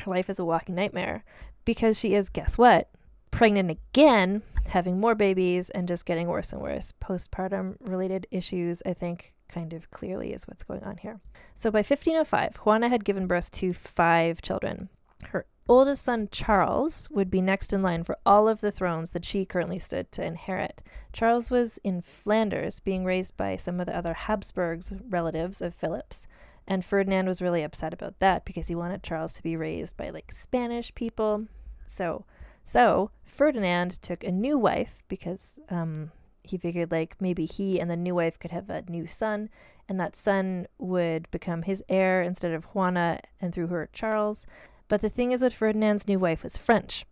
[0.00, 1.22] her life is a walking nightmare
[1.64, 2.90] because she is, guess what?
[3.36, 6.94] Pregnant again, having more babies, and just getting worse and worse.
[7.02, 11.20] Postpartum related issues, I think, kind of clearly is what's going on here.
[11.54, 14.88] So by 1505, Juana had given birth to five children.
[15.28, 19.26] Her oldest son, Charles, would be next in line for all of the thrones that
[19.26, 20.82] she currently stood to inherit.
[21.12, 26.26] Charles was in Flanders, being raised by some of the other Habsburgs relatives of Philip's.
[26.66, 30.08] And Ferdinand was really upset about that because he wanted Charles to be raised by
[30.08, 31.48] like Spanish people.
[31.84, 32.24] So
[32.66, 36.10] so Ferdinand took a new wife because um,
[36.42, 39.48] he figured like maybe he and the new wife could have a new son,
[39.88, 44.46] and that son would become his heir instead of Juana and through her Charles.
[44.88, 47.06] But the thing is that Ferdinand's new wife was French,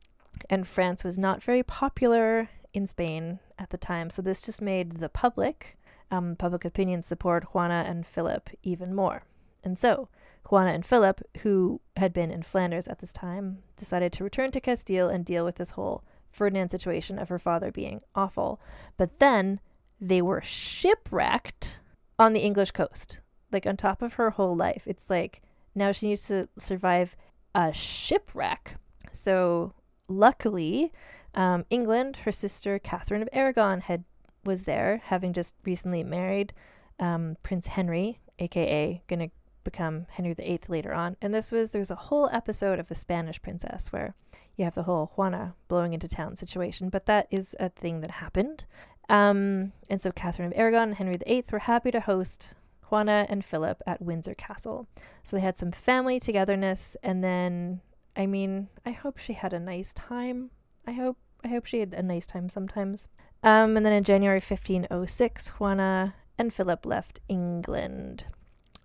[0.51, 4.95] and France was not very popular in Spain at the time, so this just made
[4.95, 5.79] the public,
[6.11, 9.23] um, public opinion support Juana and Philip even more.
[9.62, 10.09] And so
[10.50, 14.61] Juana and Philip, who had been in Flanders at this time, decided to return to
[14.61, 18.61] Castile and deal with this whole Ferdinand situation of her father being awful.
[18.96, 19.61] But then
[20.00, 21.80] they were shipwrecked
[22.18, 23.20] on the English coast,
[23.52, 24.83] like on top of her whole life.
[24.87, 25.42] It's like
[25.74, 27.16] now she needs to survive
[27.54, 28.76] a shipwreck.
[29.12, 29.72] So
[30.09, 30.92] luckily,
[31.35, 34.04] um, England, her sister Catherine of Aragon had
[34.44, 36.52] was there, having just recently married
[37.00, 39.30] um, Prince Henry, aka gonna
[39.64, 41.16] become Henry VIII later on.
[41.20, 44.14] And this was, there's a whole episode of The Spanish Princess where
[44.57, 48.12] you have the whole Juana blowing into town situation, but that is a thing that
[48.12, 48.66] happened.
[49.09, 52.55] Um, and so Catherine of Aragon and Henry VIII were happy to host
[52.90, 54.87] Juana and Philip at Windsor Castle.
[55.22, 57.81] So they had some family togetherness, and then,
[58.16, 60.50] I mean, I hope she had a nice time.
[60.87, 63.09] I hope I hope she had a nice time sometimes.
[63.42, 68.27] Um, and then in January 1506, Juana and Philip left England.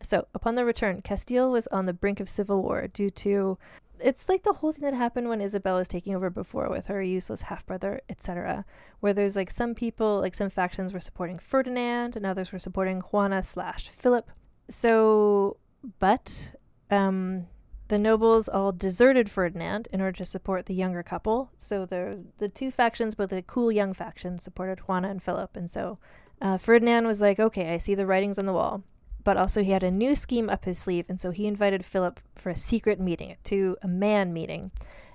[0.02, 3.58] So, upon their return, Castile was on the brink of civil war due to
[4.02, 7.02] it's like the whole thing that happened when Isabel was taking over before with her
[7.02, 8.66] useless half brother, etc.
[9.00, 13.02] Where there's like some people, like some factions were supporting Ferdinand and others were supporting
[13.02, 14.32] Juana slash Philip.
[14.68, 15.58] So,
[16.00, 16.54] but
[16.90, 17.48] um,
[17.90, 21.52] the nobles all deserted Ferdinand in order to support the younger couple.
[21.58, 25.56] So the the two factions, but the cool young faction, supported Juana and Philip.
[25.56, 25.98] And so
[26.42, 28.84] uh, Ferdinand was like, "Okay, I see the writings on the wall."
[29.24, 32.20] But also, he had a new scheme up his sleeve, and so he invited Philip
[32.36, 34.72] for a secret meeting, to a man meeting.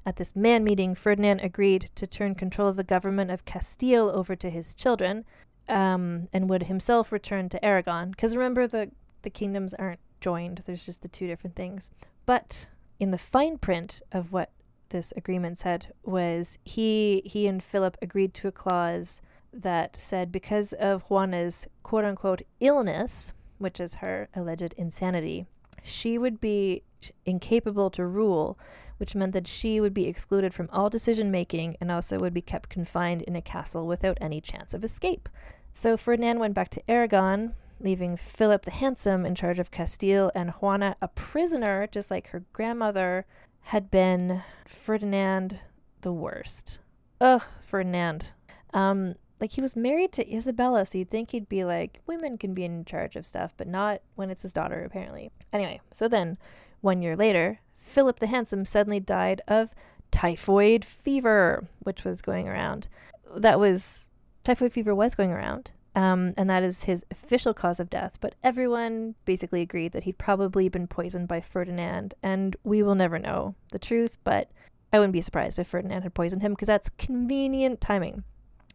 [0.06, 4.36] At this man meeting, Ferdinand agreed to turn control of the government of Castile over
[4.36, 5.24] to his children,
[5.68, 8.10] um, and would himself return to Aragon.
[8.10, 8.90] Because remember, the
[9.22, 11.90] the kingdoms aren't joined; there's just the two different things.
[12.26, 12.68] But
[13.00, 14.50] in the fine print of what
[14.90, 19.20] this agreement said was he he and Philip agreed to a clause
[19.52, 25.46] that said because of Juana's quote unquote illness, which is her alleged insanity,
[25.82, 26.82] she would be
[27.26, 28.58] incapable to rule,
[28.96, 32.40] which meant that she would be excluded from all decision making and also would be
[32.40, 35.28] kept confined in a castle without any chance of escape.
[35.72, 40.50] So Ferdinand went back to Aragon, leaving Philip the Handsome in charge of Castile and
[40.50, 43.26] Juana a prisoner, just like her grandmother
[43.62, 45.60] had been Ferdinand
[46.02, 46.80] the worst.
[47.20, 48.30] Ugh, Ferdinand.
[48.72, 52.54] Um, like he was married to Isabella, so you'd think he'd be like, women can
[52.54, 55.30] be in charge of stuff, but not when it's his daughter, apparently.
[55.52, 56.38] Anyway, so then,
[56.80, 59.70] one year later, Philip the Handsome suddenly died of
[60.10, 62.88] typhoid fever, which was going around.
[63.36, 64.08] That was
[64.44, 68.18] typhoid fever was going around, um, and that is his official cause of death.
[68.20, 73.18] But everyone basically agreed that he'd probably been poisoned by Ferdinand, and we will never
[73.18, 74.50] know the truth, but
[74.92, 78.22] I wouldn't be surprised if Ferdinand had poisoned him because that's convenient timing.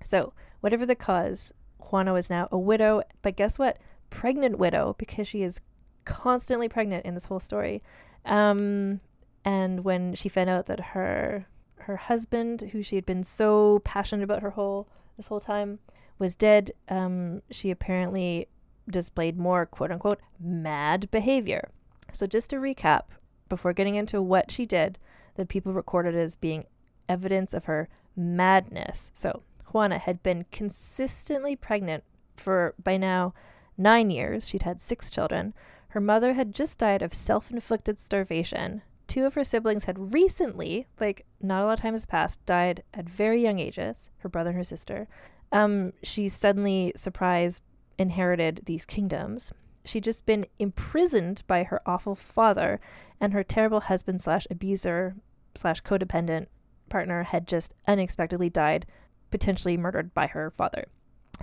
[0.04, 3.78] So, whatever the cause, Juana is now a widow, but guess what?
[4.10, 5.62] Pregnant widow because she is
[6.06, 7.84] constantly pregnant in this whole story.
[8.26, 9.02] Um,
[9.46, 11.48] and when she found out that her
[11.84, 15.80] her husband, who she had been so passionate about her whole this whole time,
[16.20, 18.48] was dead, um, she apparently
[18.90, 21.70] displayed more quote unquote mad behavior.
[22.12, 23.04] So, just to recap,
[23.48, 25.00] before getting into what she did,
[25.36, 26.66] that people recorded as being
[27.08, 29.12] evidence of her madness.
[29.14, 32.04] So, Juana had been consistently pregnant
[32.36, 33.34] for by now
[33.78, 34.48] nine years.
[34.48, 35.54] She'd had six children.
[35.90, 38.82] Her mother had just died of self inflicted starvation.
[39.08, 42.84] Two of her siblings had recently, like not a lot of time has passed, died
[42.94, 45.08] at very young ages, her brother and her sister.
[45.52, 47.62] Um, she suddenly, surprise,
[47.98, 49.52] inherited these kingdoms.
[49.84, 52.80] She'd just been imprisoned by her awful father,
[53.20, 55.16] and her terrible husband slash abuser
[55.56, 56.46] slash codependent
[56.90, 58.86] partner had just unexpectedly died,
[59.32, 60.86] potentially murdered by her father.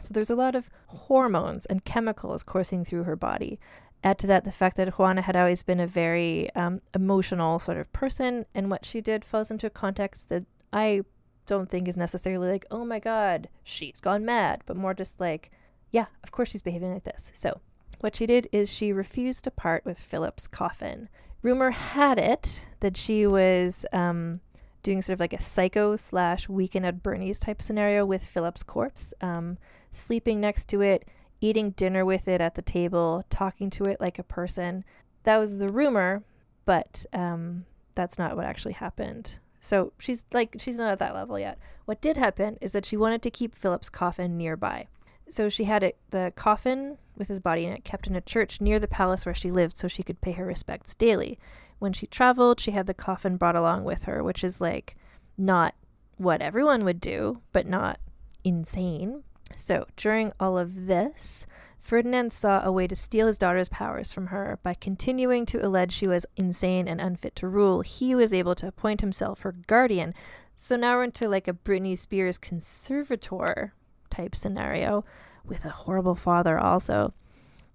[0.01, 3.59] So there's a lot of hormones and chemicals coursing through her body.
[4.05, 7.79] Add to that the fact that Juana had always been a very um, emotional sort
[7.79, 11.03] of person, and what she did falls into a context that I
[11.47, 15.51] don't think is necessarily like, oh my god, she's gone mad, but more just like,
[15.91, 17.33] yeah, of course she's behaving like this.
[17.35, 17.61] So,
[18.01, 21.09] what she did is she refused to part with Philip's coffin.
[21.43, 24.41] Rumor had it that she was um,
[24.87, 29.13] doing sort of like a psycho slash weekend at Bernie's type scenario with Philip's corpse,
[29.21, 29.59] um,
[29.91, 31.05] sleeping next to it,
[31.41, 34.85] eating dinner with it at the table, talking to it like a person.
[35.25, 36.23] That was the rumor,
[36.65, 39.41] but um, that's not what actually happened.
[39.61, 41.59] So she's like, she's not at that level yet.
[41.85, 44.87] What did happen is that she wanted to keep Philip's coffin nearby.
[45.29, 48.61] So she had it, the coffin with his body in it, kept in a church
[48.61, 51.41] near the palace where she lived so she could pay her respects daily.
[51.79, 54.97] When she traveled, she had the coffin brought along with her, which is like
[55.37, 55.75] not
[56.17, 58.01] what everyone would do, but not
[58.45, 59.23] insane.
[59.55, 61.47] So during all of this,
[61.81, 65.93] Ferdinand saw a way to steal his daughter's powers from her by continuing to allege
[65.93, 67.83] she was insane and unfit to rule.
[67.83, 70.13] He was able to appoint himself her guardian.
[70.57, 73.75] So now we're into like a Britney Spears conservator
[74.11, 75.05] type scenario
[75.45, 77.15] with a horrible father, also.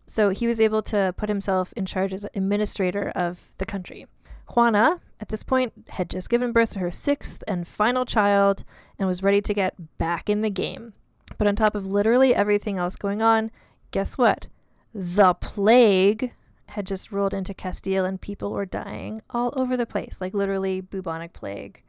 [0.07, 4.07] So he was able to put himself in charge as administrator of the country.
[4.53, 8.63] Juana, at this point, had just given birth to her sixth and final child
[8.99, 10.93] and was ready to get back in the game.
[11.37, 13.51] But on top of literally everything else going on,
[13.91, 14.47] guess what?
[14.93, 16.33] The plague
[16.67, 20.19] had just rolled into Castile and people were dying all over the place.
[20.19, 21.83] Like literally, bubonic plague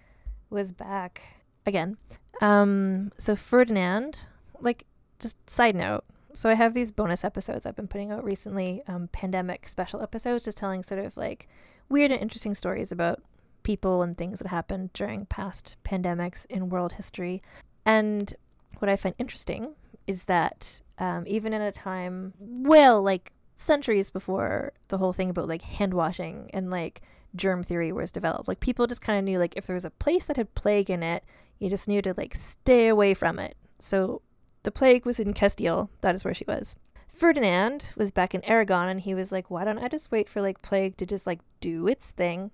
[0.51, 1.23] was back
[1.67, 1.97] again.
[2.41, 4.25] Um, so Ferdinand,
[4.61, 4.87] like,
[5.19, 6.05] just side note,
[6.35, 10.45] So I have these bonus episodes I've been putting out recently, um, pandemic special episodes,
[10.45, 11.49] just telling sort of like
[11.89, 13.23] weird and interesting stories about
[13.63, 17.43] people and things that happened during past pandemics in world history.
[17.85, 18.35] And
[18.79, 19.75] what I find interesting
[20.07, 25.49] is that um, even in a time, well, like centuries before the whole thing about
[25.49, 27.03] like hand washing and like
[27.37, 29.91] germ theory was developed, like people just kind of knew like if there was a
[29.91, 31.25] place that had plague in it,
[31.59, 33.57] you just knew to like stay away from it.
[33.79, 34.23] So
[34.63, 35.91] the plague was in Castile.
[36.01, 36.77] That is where she was.
[37.13, 40.41] Ferdinand was back in Aragon and he was like, why don't I just wait for
[40.41, 42.51] like plague to just like do its thing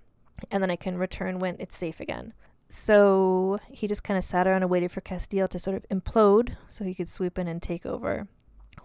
[0.50, 2.32] and then I can return when it's safe again.
[2.68, 6.56] So he just kind of sat around and waited for Castile to sort of implode
[6.68, 8.28] so he could swoop in and take over.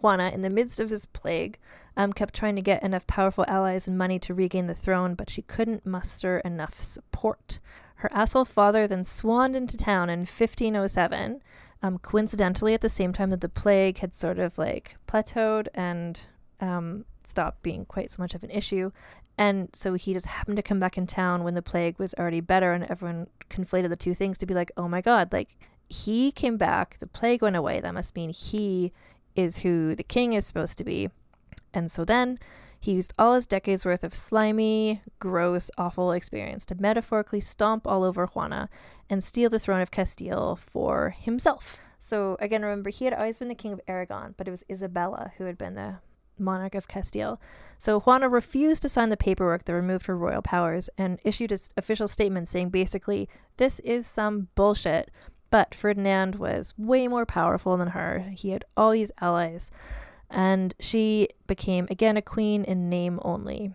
[0.01, 1.59] Juana, in the midst of this plague,
[1.95, 5.29] um, kept trying to get enough powerful allies and money to regain the throne, but
[5.29, 7.59] she couldn't muster enough support.
[7.95, 11.41] Her asshole father then swanned into town in 1507,
[11.83, 16.25] um, coincidentally at the same time that the plague had sort of like plateaued and
[16.61, 18.91] um, stopped being quite so much of an issue.
[19.37, 22.39] And so he just happened to come back in town when the plague was already
[22.39, 25.57] better, and everyone conflated the two things to be like, oh my God, like
[25.89, 27.81] he came back, the plague went away.
[27.81, 28.93] That must mean he
[29.35, 31.09] is who the king is supposed to be.
[31.73, 32.37] And so then
[32.83, 38.03] he used all his decades worth of slimy, gross, awful experience to metaphorically stomp all
[38.03, 38.69] over Juana
[39.09, 41.79] and steal the throne of Castile for himself.
[41.97, 45.31] So again, remember, he had always been the king of Aragon, but it was Isabella
[45.37, 45.99] who had been the
[46.37, 47.39] monarch of Castile.
[47.79, 51.59] So Juana refused to sign the paperwork that removed her royal powers and issued an
[51.77, 55.09] official statement saying basically, this is some bullshit.
[55.51, 58.31] But Ferdinand was way more powerful than her.
[58.35, 59.71] He had all these allies.
[60.33, 63.73] And she became again a queen in name only.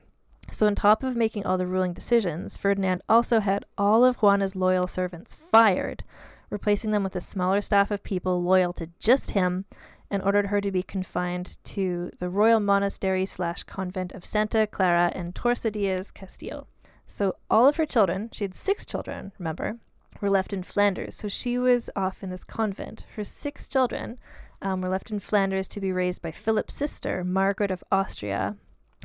[0.50, 4.56] So, on top of making all the ruling decisions, Ferdinand also had all of Juana's
[4.56, 6.04] loyal servants fired,
[6.50, 9.66] replacing them with a smaller staff of people loyal to just him
[10.10, 15.12] and ordered her to be confined to the royal monastery slash convent of Santa Clara
[15.14, 16.66] in Tordesillas, Castile.
[17.04, 19.76] So all of her children, she had six children, remember,
[20.20, 21.14] were left in Flanders.
[21.14, 23.04] So she was off in this convent.
[23.16, 24.18] Her six children
[24.62, 28.56] um, were left in Flanders to be raised by Philip's sister, Margaret of Austria,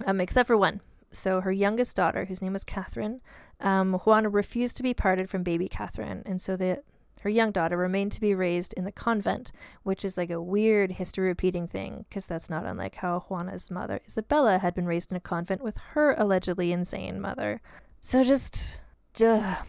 [0.06, 0.82] um, except for one.
[1.12, 3.22] So her youngest daughter, whose name was Catherine,
[3.60, 6.82] um, Juana refused to be parted from baby Catherine, and so the
[7.22, 10.92] her young daughter remained to be raised in the convent, which is like a weird
[10.92, 15.16] history repeating thing, because that's not unlike how Juana's mother, Isabella, had been raised in
[15.16, 17.62] a convent with her allegedly insane mother.
[18.02, 18.82] So just.
[19.14, 19.64] just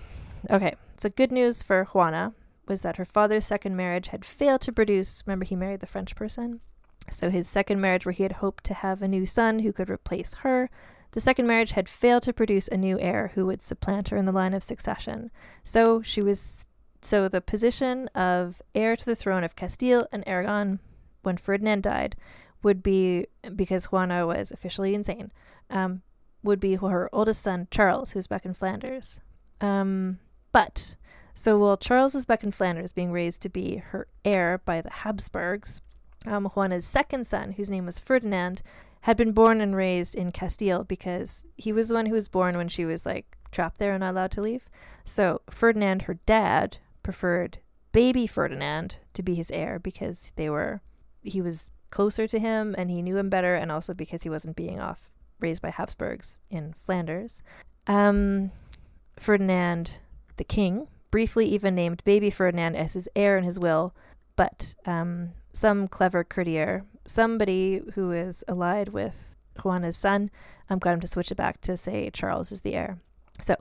[0.51, 2.33] okay, so good news for Juana
[2.67, 5.23] was that her father's second marriage had failed to produce.
[5.27, 6.61] Remember, he married the French person?
[7.11, 9.91] So his second marriage, where he had hoped to have a new son who could
[9.91, 10.71] replace her,
[11.13, 14.25] the second marriage had failed to produce a new heir who would supplant her in
[14.25, 15.31] the line of succession.
[15.63, 16.67] So she was
[17.03, 20.81] so the position of heir to the throne of Castile and Aragon
[21.23, 22.17] when Ferdinand died
[22.63, 25.31] would be because Juana was officially insane.
[25.71, 26.03] Um,
[26.43, 29.21] would be her oldest son Charles, who's back in Flanders.
[29.61, 30.19] Um,
[30.53, 30.97] but
[31.35, 34.91] so while Charles is back in Flanders, being raised to be her heir by the
[34.91, 35.83] Habsburgs,
[36.27, 38.63] um, Juana's second son, whose name was Ferdinand,
[39.03, 42.57] had been born and raised in Castile because he was the one who was born
[42.57, 44.69] when she was like trapped there and not allowed to leave.
[45.05, 47.59] So Ferdinand, her dad, preferred
[47.93, 50.81] baby Ferdinand to be his heir because they were
[51.23, 54.57] he was closer to him and he knew him better and also because he wasn't
[54.57, 57.43] being off raised by Habsburgs in Flanders.
[57.87, 58.51] Um,
[59.19, 59.99] Ferdinand
[60.37, 63.95] the king briefly even named baby Ferdinand as his heir in his will,
[64.35, 70.29] but um, some clever courtier, somebody who is allied with Juana's son,
[70.69, 72.99] um, got him to switch it back to say Charles is the heir.
[73.41, 73.55] So,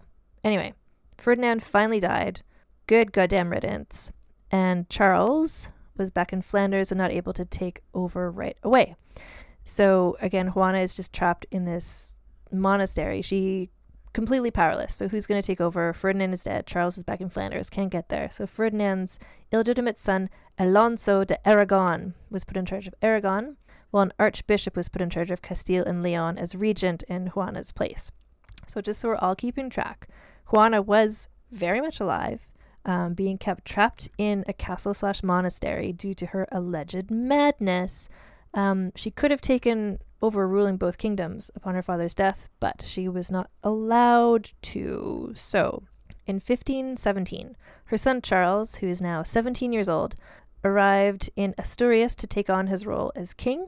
[0.43, 0.73] anyway,
[1.15, 2.41] Ferdinand finally died
[2.87, 4.11] good goddamn riddance.
[4.49, 8.95] And Charles was back in Flanders and not able to take over right away.
[9.63, 12.15] So again, Juana is just trapped in this
[12.51, 13.21] monastery.
[13.21, 13.69] She
[14.13, 14.95] completely powerless.
[14.95, 15.93] So who's going to take over?
[15.93, 16.65] Ferdinand is dead.
[16.65, 18.29] Charles is back in Flanders, can't get there.
[18.31, 19.19] So Ferdinand's
[19.51, 23.57] illegitimate son, Alonso de Aragon, was put in charge of Aragon,
[23.91, 27.71] while an archbishop was put in charge of Castile and Leon as regent in Juana's
[27.71, 28.11] place.
[28.67, 30.07] So just so we're all keeping track,
[30.51, 32.47] Juana was very much alive
[32.85, 38.09] um, being kept trapped in a castle slash monastery due to her alleged madness.
[38.53, 43.09] Um, she could have taken over ruling both kingdoms upon her father's death, but she
[43.09, 45.33] was not allowed to.
[45.35, 45.83] So,
[46.25, 50.15] in 1517, her son Charles, who is now 17 years old,
[50.63, 53.67] arrived in Asturias to take on his role as king.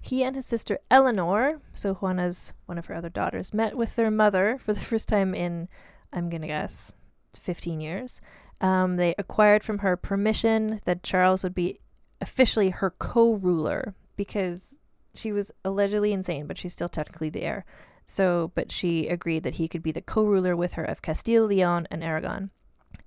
[0.00, 4.10] He and his sister Eleanor, so Juana's one of her other daughters, met with their
[4.10, 5.68] mother for the first time in,
[6.12, 6.92] I'm going to guess,
[7.38, 8.20] 15 years.
[8.60, 11.78] Um, they acquired from her permission that Charles would be
[12.20, 14.78] officially her co ruler because
[15.14, 17.64] she was allegedly insane, but she's still technically the heir.
[18.06, 21.44] So, but she agreed that he could be the co ruler with her of Castile,
[21.44, 22.50] Leon, and Aragon.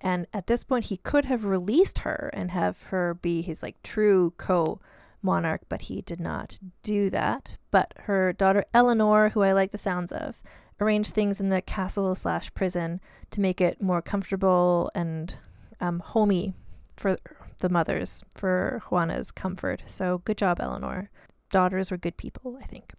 [0.01, 3.81] And at this point, he could have released her and have her be his like
[3.83, 4.79] true co
[5.21, 7.57] monarch, but he did not do that.
[7.71, 10.41] But her daughter Eleanor, who I like the sounds of,
[10.79, 13.01] arranged things in the castle slash prison
[13.31, 15.37] to make it more comfortable and
[15.79, 16.53] um, homey
[16.95, 17.17] for
[17.59, 19.83] the mothers, for Juana's comfort.
[19.87, 21.09] So good job, Eleanor.
[21.55, 22.91] Daughters were good people, I think.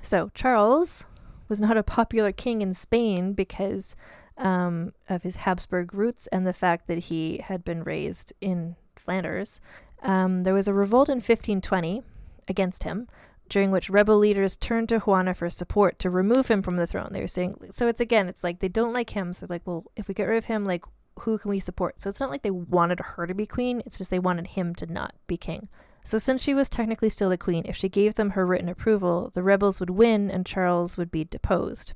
[0.00, 1.04] So Charles
[1.46, 3.94] was not a popular king in Spain because
[4.38, 9.60] um, of his Habsburg roots and the fact that he had been raised in Flanders.
[10.02, 12.02] Um, there was a revolt in 1520
[12.48, 13.08] against him,
[13.50, 17.10] during which rebel leaders turned to Juana for support to remove him from the throne.
[17.12, 19.34] They were saying, so it's again, it's like they don't like him.
[19.34, 20.86] So, like, well, if we get rid of him, like,
[21.20, 22.00] who can we support?
[22.00, 24.74] So, it's not like they wanted her to be queen, it's just they wanted him
[24.76, 25.68] to not be king.
[26.08, 29.30] So, since she was technically still the queen, if she gave them her written approval,
[29.34, 31.92] the rebels would win and Charles would be deposed.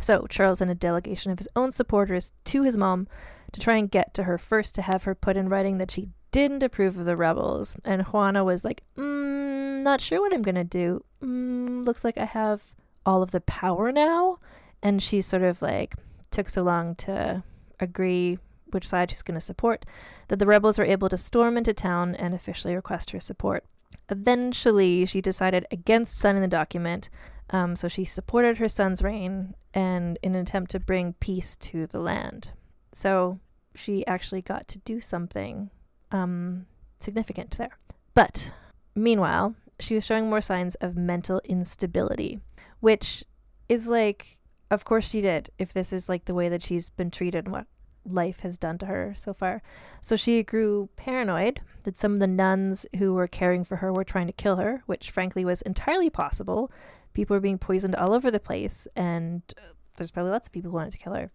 [0.00, 3.06] So, Charles sent a delegation of his own supporters to his mom
[3.52, 6.08] to try and get to her first to have her put in writing that she
[6.32, 7.76] didn't approve of the rebels.
[7.84, 11.04] And Juana was like, mm, not sure what I'm going to do.
[11.22, 12.74] Mm, looks like I have
[13.06, 14.40] all of the power now.
[14.82, 15.94] And she sort of like
[16.32, 17.44] took so long to
[17.78, 18.40] agree
[18.72, 19.84] which side she's going to support
[20.28, 23.64] that the rebels were able to storm into town and officially request her support.
[24.08, 27.08] Eventually, she decided against signing the document,
[27.50, 31.86] um, so she supported her son's reign and in an attempt to bring peace to
[31.86, 32.52] the land.
[32.92, 33.38] So
[33.74, 35.70] she actually got to do something
[36.10, 36.66] um,
[36.98, 37.78] significant there.
[38.14, 38.52] But
[38.94, 42.40] meanwhile, she was showing more signs of mental instability,
[42.80, 43.24] which
[43.68, 44.36] is like,
[44.70, 47.52] of course she did, if this is like the way that she's been treated and
[47.52, 47.66] what
[48.04, 49.62] life has done to her so far.
[50.00, 54.04] So she grew paranoid that some of the nuns who were caring for her were
[54.04, 56.70] trying to kill her, which frankly was entirely possible.
[57.12, 59.42] People were being poisoned all over the place, and
[59.96, 61.30] there's probably lots of people who wanted to kill her.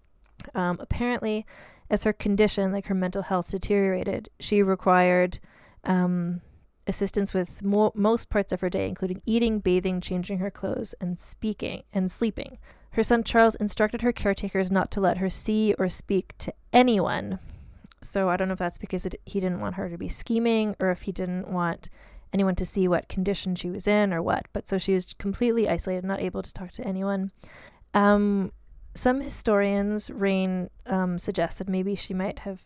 [0.56, 1.46] Um, apparently,
[1.90, 5.40] as her condition, like her mental health, deteriorated, she required
[5.84, 6.42] um,
[6.86, 11.20] assistance with mo- most parts of her day, including eating, bathing, changing her clothes, and
[11.20, 12.58] speaking and sleeping.
[12.98, 17.38] Her son Charles instructed her caretakers not to let her see or speak to anyone.
[18.02, 20.76] So I don't know if that's because it, he didn't want her to be scheming
[20.80, 21.92] or if he didn't want
[22.34, 24.48] anyone to see what condition she was in or what.
[24.52, 27.32] But so she was completely isolated, not able to talk to anyone.
[27.94, 28.52] Um,
[28.96, 32.62] some historians, Rain um, suggested maybe she might have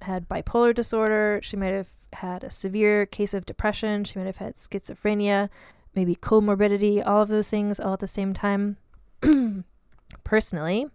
[0.00, 1.40] had bipolar disorder.
[1.42, 4.04] She might have had a severe case of depression.
[4.04, 5.50] She might have had schizophrenia,
[5.94, 8.78] maybe comorbidity, all of those things all at the same time.
[10.24, 10.86] Personally,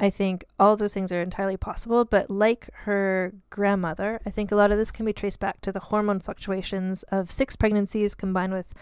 [0.00, 4.56] I think all those things are entirely possible, but like her grandmother, I think a
[4.56, 8.52] lot of this can be traced back to the hormone fluctuations of six pregnancies combined
[8.52, 8.74] with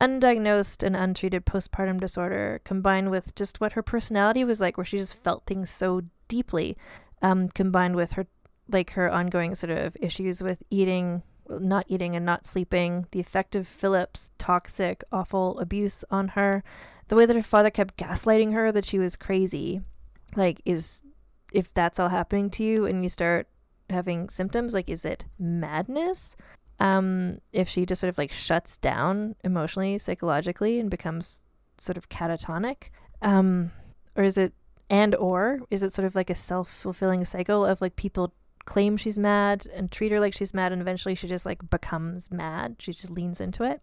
[0.00, 4.98] undiagnosed and untreated postpartum disorder combined with just what her personality was like where she
[4.98, 6.76] just felt things so deeply
[7.22, 8.26] um, combined with her
[8.68, 13.54] like her ongoing sort of issues with eating not eating and not sleeping the effect
[13.54, 16.62] of philip's toxic awful abuse on her
[17.08, 19.80] the way that her father kept gaslighting her that she was crazy
[20.34, 21.02] like is
[21.52, 23.48] if that's all happening to you and you start
[23.88, 26.36] having symptoms like is it madness
[26.78, 31.42] um, if she just sort of like shuts down emotionally, psychologically, and becomes
[31.78, 32.90] sort of catatonic,
[33.22, 33.72] um,
[34.14, 34.52] or is it
[34.88, 38.32] and or is it sort of like a self fulfilling cycle of like people
[38.66, 42.30] claim she's mad and treat her like she's mad, and eventually she just like becomes
[42.30, 42.76] mad.
[42.78, 43.80] She just leans into it.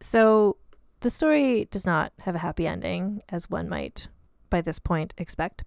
[0.00, 0.56] So
[1.02, 4.08] the story does not have a happy ending, as one might
[4.50, 5.64] by this point expect.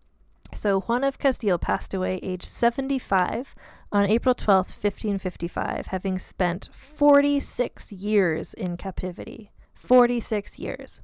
[0.54, 3.56] So Juana of Castile passed away aged 75
[3.92, 9.52] on April 12, 1555, having spent 46 years in captivity.
[9.74, 11.02] 46 years.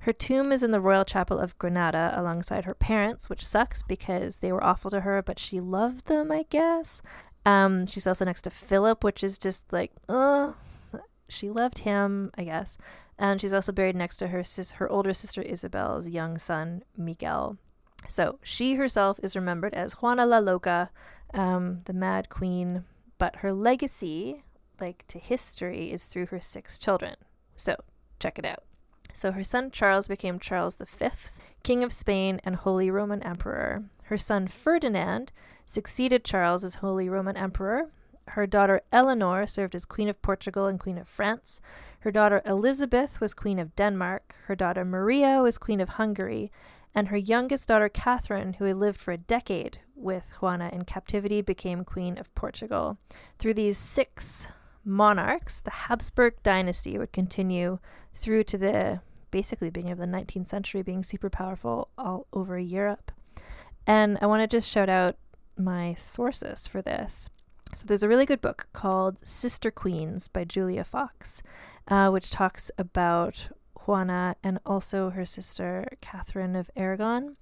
[0.00, 4.38] Her tomb is in the Royal Chapel of Granada alongside her parents, which sucks because
[4.38, 7.00] they were awful to her, but she loved them, I guess.
[7.46, 10.52] Um, she's also next to Philip, which is just like, uh,
[11.28, 12.76] she loved him, I guess.
[13.18, 17.58] And she's also buried next to her sis- her older sister Isabel's young son Miguel.
[18.08, 20.90] So she herself is remembered as Juana la Loca,
[21.32, 22.84] um, the Mad Queen,
[23.18, 24.44] but her legacy,
[24.80, 27.16] like to history, is through her six children.
[27.56, 27.76] So
[28.18, 28.64] check it out.
[29.12, 31.08] So her son Charles became Charles V,
[31.62, 33.84] King of Spain and Holy Roman Emperor.
[34.04, 35.32] Her son Ferdinand
[35.64, 37.90] succeeded Charles as Holy Roman Emperor.
[38.28, 41.60] Her daughter Eleanor served as Queen of Portugal and Queen of France.
[42.00, 44.34] Her daughter Elizabeth was Queen of Denmark.
[44.46, 46.50] Her daughter Maria was Queen of Hungary
[46.94, 51.42] and her youngest daughter Catherine, who had lived for a decade with Juana in captivity,
[51.42, 52.98] became Queen of Portugal.
[53.38, 54.48] Through these six
[54.84, 57.78] monarchs, the Habsburg dynasty would continue
[58.14, 59.00] through to the
[59.32, 63.10] basically beginning of the 19th century, being super powerful all over Europe.
[63.86, 65.16] And I want to just shout out
[65.56, 67.28] my sources for this.
[67.74, 71.42] So there's a really good book called Sister Queens by Julia Fox,
[71.88, 73.48] uh, which talks about
[73.84, 77.36] Juana and also her sister Catherine of Aragon,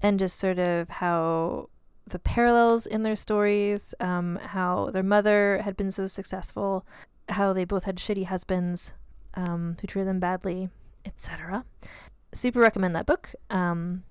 [0.00, 1.68] and just sort of how
[2.06, 6.84] the parallels in their stories, um, how their mother had been so successful,
[7.28, 8.94] how they both had shitty husbands
[9.34, 10.70] um, who treated them badly,
[11.04, 11.64] etc.
[12.34, 13.32] Super recommend that book.
[13.48, 14.02] Um,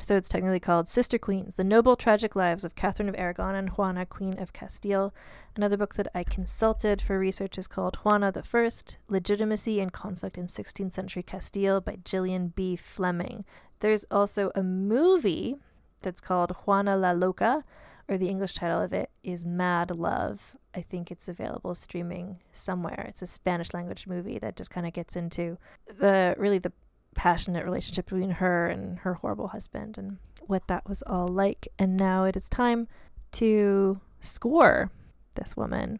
[0.00, 3.70] so it's technically called Sister Queens The Noble Tragic Lives of Catherine of Aragon and
[3.70, 5.14] Juana, Queen of Castile.
[5.56, 10.36] Another book that I consulted for research is called Juana the First Legitimacy and Conflict
[10.36, 12.76] in 16th Century Castile by Gillian B.
[12.76, 13.44] Fleming.
[13.80, 15.56] There's also a movie
[16.02, 17.64] that's called Juana la Loca,
[18.08, 20.56] or the English title of it is Mad Love.
[20.74, 23.06] I think it's available streaming somewhere.
[23.08, 26.72] It's a Spanish language movie that just kind of gets into the really the
[27.16, 31.66] passionate relationship between her and her horrible husband and what that was all like.
[31.78, 32.86] And now it is time
[33.32, 34.90] to score
[35.34, 35.98] this woman.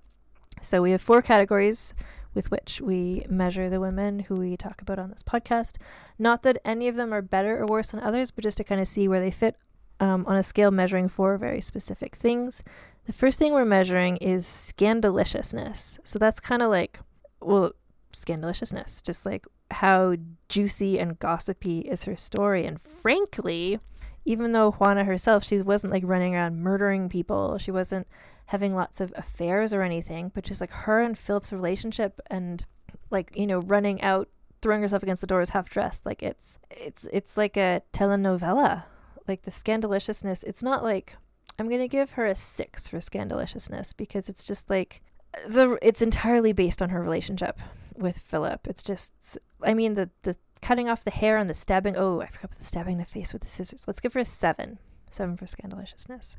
[0.62, 1.94] So we have four categories
[2.34, 5.76] with which we measure the women who we talk about on this podcast.
[6.18, 8.80] Not that any of them are better or worse than others, but just to kind
[8.80, 9.56] of see where they fit
[9.98, 12.62] um, on a scale measuring four very specific things.
[13.06, 15.98] The first thing we're measuring is scandaliciousness.
[16.04, 17.00] So that's kind of like,
[17.40, 17.72] well,
[18.12, 20.16] scandaliciousness, just like how
[20.48, 22.66] juicy and gossipy is her story.
[22.66, 23.80] And frankly,
[24.24, 28.06] even though Juana herself, she wasn't like running around murdering people, she wasn't
[28.46, 32.64] having lots of affairs or anything, but just like her and Philip's relationship and
[33.10, 34.28] like, you know, running out,
[34.62, 38.84] throwing herself against the doors half dressed, like it's it's it's like a telenovela.
[39.28, 41.16] Like the scandaliciousness, it's not like
[41.58, 45.02] I'm gonna give her a six for scandaliciousness because it's just like
[45.46, 47.58] the it's entirely based on her relationship
[47.98, 48.66] with Philip.
[48.66, 51.96] It's just, I mean, the the cutting off the hair and the stabbing.
[51.96, 53.84] Oh, I forgot the stabbing in the face with the scissors.
[53.86, 54.78] Let's give her a seven.
[55.10, 56.36] Seven for scandaliciousness.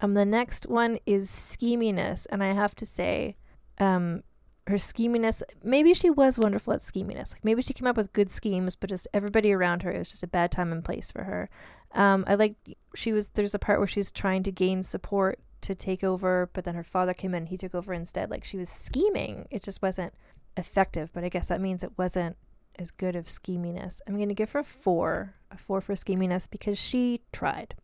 [0.00, 3.36] Um, the next one is scheminess, and I have to say,
[3.78, 4.22] um,
[4.66, 5.42] her scheminess.
[5.62, 7.32] Maybe she was wonderful at scheminess.
[7.32, 9.92] Like maybe she came up with good schemes, but just everybody around her.
[9.92, 11.50] It was just a bad time and place for her.
[11.92, 12.56] Um, I like
[12.94, 13.28] she was.
[13.28, 16.84] There's a part where she's trying to gain support to take over, but then her
[16.84, 17.46] father came in.
[17.46, 18.30] He took over instead.
[18.30, 19.46] Like she was scheming.
[19.50, 20.14] It just wasn't
[20.56, 22.36] effective, but I guess that means it wasn't
[22.78, 24.00] as good of scheminess.
[24.06, 27.74] I'm going to give her a four, a four for scheminess because she tried.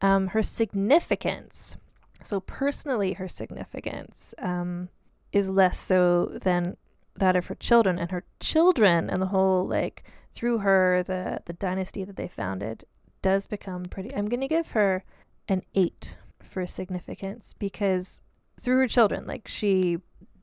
[0.00, 1.76] Um, her significance,
[2.22, 4.88] so personally, her significance um,
[5.32, 6.76] is less so than
[7.16, 11.52] that of her children, and her children and the whole like through her the the
[11.52, 12.84] dynasty that they founded
[13.20, 14.14] does become pretty.
[14.14, 15.04] I'm going to give her
[15.48, 18.22] an eight for significance because
[18.60, 19.98] through her children, like she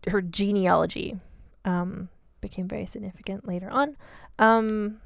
[0.08, 1.20] her genealogy
[1.70, 2.10] um,
[2.42, 3.96] became very significant later on.
[4.38, 5.02] Um,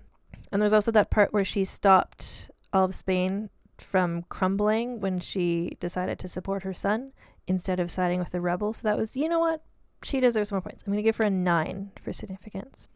[0.51, 5.77] and there's also that part where she stopped all of Spain from crumbling when she
[5.79, 7.11] decided to support her son
[7.47, 8.77] instead of siding with the rebels.
[8.77, 9.63] So that was, you know what?
[10.03, 10.83] She deserves more points.
[10.83, 12.89] I'm going to give her a nine for significance.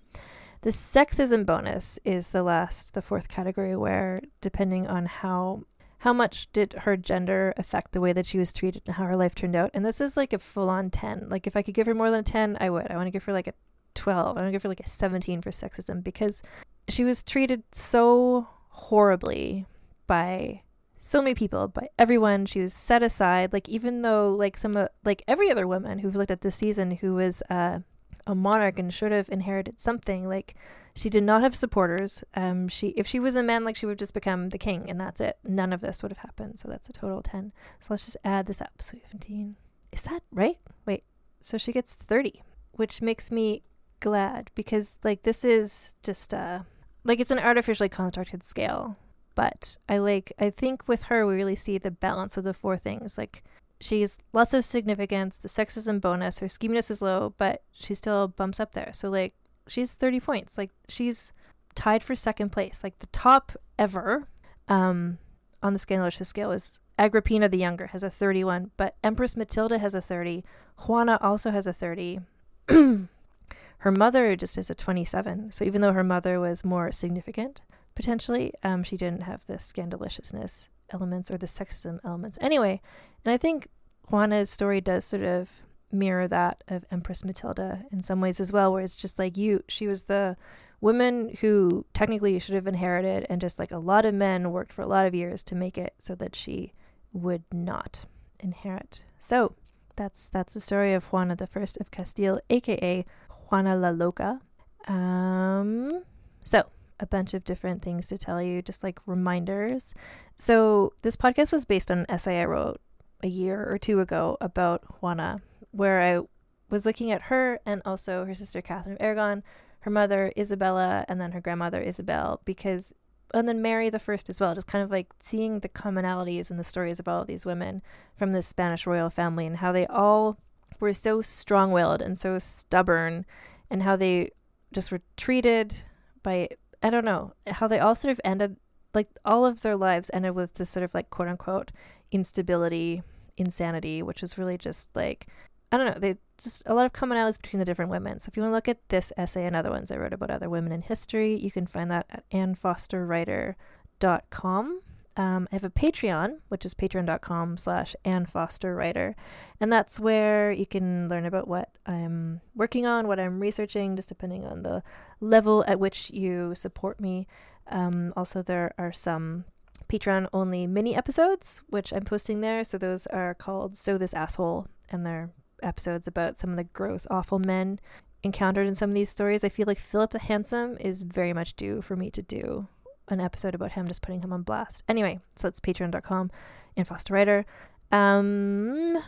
[0.61, 5.63] The sexism bonus is the last, the fourth category, where depending on how
[6.07, 9.17] how much did her gender affect the way that she was treated and how her
[9.17, 9.69] life turned out?
[9.73, 11.27] And this is like a full on 10.
[11.27, 12.89] Like, if I could give her more than a 10, I would.
[12.89, 13.53] I want to give her like a
[13.95, 14.37] 12.
[14.37, 16.41] I want to give her like a 17 for sexism because
[16.87, 19.65] she was treated so horribly
[20.07, 20.61] by
[20.95, 22.45] so many people, by everyone.
[22.45, 23.51] She was set aside.
[23.51, 26.91] Like, even though, like, some, uh, like, every other woman who've looked at this season
[26.91, 27.79] who was uh,
[28.27, 30.53] a monarch and should have inherited something, like,
[30.93, 32.23] she did not have supporters.
[32.33, 34.99] Um, she if she was a man, like she would just become the king, and
[34.99, 35.37] that's it.
[35.43, 36.59] None of this would have happened.
[36.59, 37.53] So that's a total ten.
[37.79, 38.81] So let's just add this up.
[38.81, 39.57] So seventeen.
[39.91, 40.57] Is that right?
[40.87, 41.03] Wait.
[41.39, 43.61] So she gets thirty, which makes me
[43.99, 46.61] glad because like this is just uh
[47.03, 48.97] like it's an artificially constructed scale.
[49.35, 52.75] But I like I think with her we really see the balance of the four
[52.75, 53.19] things.
[53.19, 53.43] Like
[53.79, 58.59] she's lots of significance, the sexism bonus, her scheminess is low, but she still bumps
[58.59, 58.91] up there.
[58.93, 59.33] So like
[59.67, 60.57] she's 30 points.
[60.57, 61.33] Like she's
[61.75, 62.83] tied for second place.
[62.83, 64.27] Like the top ever
[64.67, 65.17] um,
[65.61, 69.93] on the Scandalicious scale is Agrippina the Younger has a 31, but Empress Matilda has
[69.93, 70.43] a 30.
[70.87, 72.19] Juana also has a 30.
[72.69, 75.51] her mother just has a 27.
[75.51, 77.61] So even though her mother was more significant,
[77.93, 82.37] potentially, um, she didn't have the scandaliciousness elements or the sexism elements.
[82.41, 82.81] Anyway,
[83.23, 83.67] and I think
[84.09, 85.49] Juana's story does sort of
[85.91, 89.63] mirror that of Empress Matilda in some ways as well, where it's just like you,
[89.67, 90.35] she was the
[90.81, 94.81] woman who technically should have inherited, and just like a lot of men worked for
[94.81, 96.73] a lot of years to make it so that she
[97.13, 98.05] would not
[98.39, 99.03] inherit.
[99.19, 99.55] So
[99.97, 103.03] That's that's the story of Juana the First of Castile, aka
[103.49, 104.41] Juana la Loca.
[104.87, 106.03] Um,
[106.43, 106.69] so
[106.99, 109.93] a bunch of different things to tell you, just like reminders.
[110.37, 112.81] So this podcast was based on an essay I wrote
[113.23, 115.41] a year or two ago about Juana,
[115.71, 116.21] where I
[116.69, 119.43] was looking at her and also her sister Catherine of Aragon,
[119.81, 122.93] her mother Isabella, and then her grandmother Isabel, because
[123.33, 126.57] and then Mary the First as well, just kind of like seeing the commonalities in
[126.57, 127.81] the stories of all of these women
[128.17, 130.37] from the Spanish royal family and how they all
[130.79, 133.25] were so strong willed and so stubborn
[133.69, 134.29] and how they
[134.71, 135.83] just were treated
[136.23, 136.47] by
[136.81, 138.57] I don't know, how they all sort of ended
[138.93, 141.71] like all of their lives ended with this sort of like quote unquote
[142.11, 143.03] instability,
[143.37, 145.27] insanity, which was really just like
[145.71, 148.19] I don't know, they just a lot of commonalities between the different women.
[148.19, 150.31] So if you want to look at this essay and other ones I wrote about
[150.31, 154.81] other women in history, you can find that at annfosterwriter.com.
[155.17, 159.15] Um, I have a Patreon, which is patreon.com slash annfosterwriter.
[159.59, 164.09] And that's where you can learn about what I'm working on, what I'm researching, just
[164.09, 164.83] depending on the
[165.19, 167.27] level at which you support me.
[167.69, 169.45] Um, also, there are some
[169.89, 172.63] Patreon only mini episodes, which I'm posting there.
[172.63, 175.31] So those are called So This Asshole, and they're
[175.63, 177.79] episodes about some of the gross, awful men
[178.21, 179.43] encountered in some of these stories.
[179.43, 182.67] I feel like Philip the Handsome is very much due for me to do
[183.07, 184.83] an episode about him, just putting him on blast.
[184.87, 186.31] Anyway, so it's patreon.com
[186.77, 187.45] annfosterwriter.
[187.91, 189.01] Um,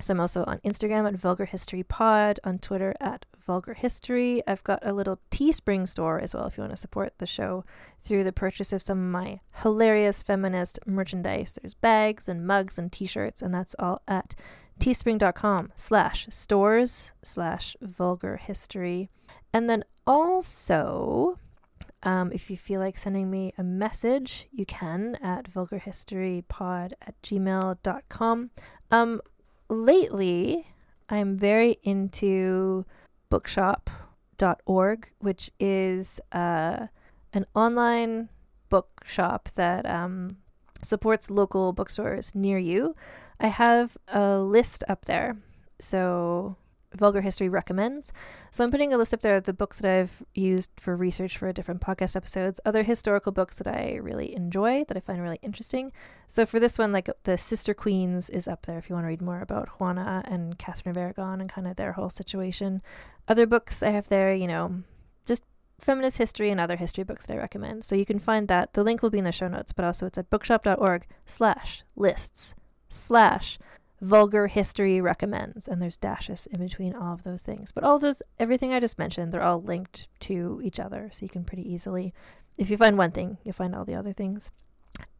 [0.00, 4.42] so I'm also on Instagram at Vulgar History Pod, on Twitter at Vulgar History.
[4.46, 7.64] I've got a little Teespring store as well if you want to support the show
[8.02, 11.58] through the purchase of some of my hilarious feminist merchandise.
[11.60, 14.34] There's bags and mugs and t-shirts, and that's all at
[14.80, 19.10] teespring.com slash stores slash vulgar history.
[19.52, 21.38] And then also,
[22.02, 28.50] um, if you feel like sending me a message, you can at vulgarhistorypod at gmail.com.
[28.90, 29.20] Um,
[29.68, 30.66] lately,
[31.08, 32.86] I'm very into
[33.28, 36.86] bookshop.org, which is uh,
[37.32, 38.28] an online
[38.70, 40.38] bookshop that um,
[40.82, 42.96] supports local bookstores near you.
[43.38, 45.36] I have a list up there.
[45.80, 46.56] So
[46.94, 48.12] Vulgar History recommends.
[48.50, 51.38] So I'm putting a list up there of the books that I've used for research
[51.38, 55.38] for different podcast episodes, other historical books that I really enjoy, that I find really
[55.42, 55.92] interesting.
[56.26, 59.08] So for this one, like the Sister Queens is up there if you want to
[59.08, 62.82] read more about Juana and Catherine of Aragon and kind of their whole situation.
[63.28, 64.82] Other books I have there, you know,
[65.24, 65.44] just
[65.78, 67.84] feminist history and other history books that I recommend.
[67.84, 68.74] So you can find that.
[68.74, 72.54] The link will be in the show notes, but also it's at bookshop.org slash lists
[72.88, 73.58] slash
[74.00, 75.68] vulgar history recommends.
[75.68, 77.72] And there's dashes in between all of those things.
[77.72, 81.10] But all those everything i just mentioned they're all linked to each other.
[81.12, 82.14] So you can pretty easily
[82.56, 84.50] if you find one thing you'll find all the other things.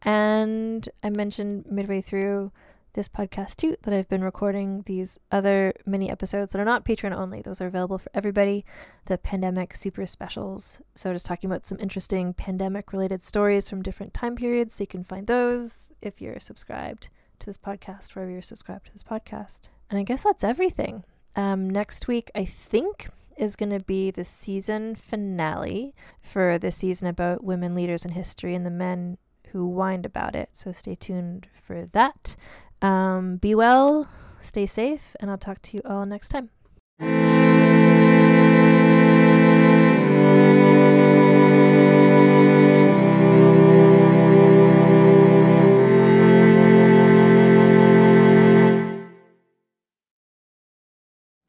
[0.03, 2.53] And i mentioned midway through
[2.95, 7.15] this podcast too that i've been recording these other mini episodes that are not patreon
[7.15, 7.43] only.
[7.43, 8.65] Those are available for everybody.
[9.07, 10.81] The pandemic super specials.
[10.95, 14.75] So just talking about some interesting pandemic related stories from different time periods.
[14.75, 17.11] So you can find those if you're subscribed
[17.41, 19.69] to this podcast wherever you're subscribed to this podcast.
[19.91, 21.05] And I guess that's everything.
[21.37, 27.09] Um, next week, I think, is going to be the season finale for the season
[27.09, 29.19] about women leaders in history and the men
[29.49, 30.51] who whined about it.
[30.53, 32.37] So stay tuned for that.
[32.83, 34.09] Um, be well,
[34.41, 36.51] stay safe, and I'll talk to you all next time.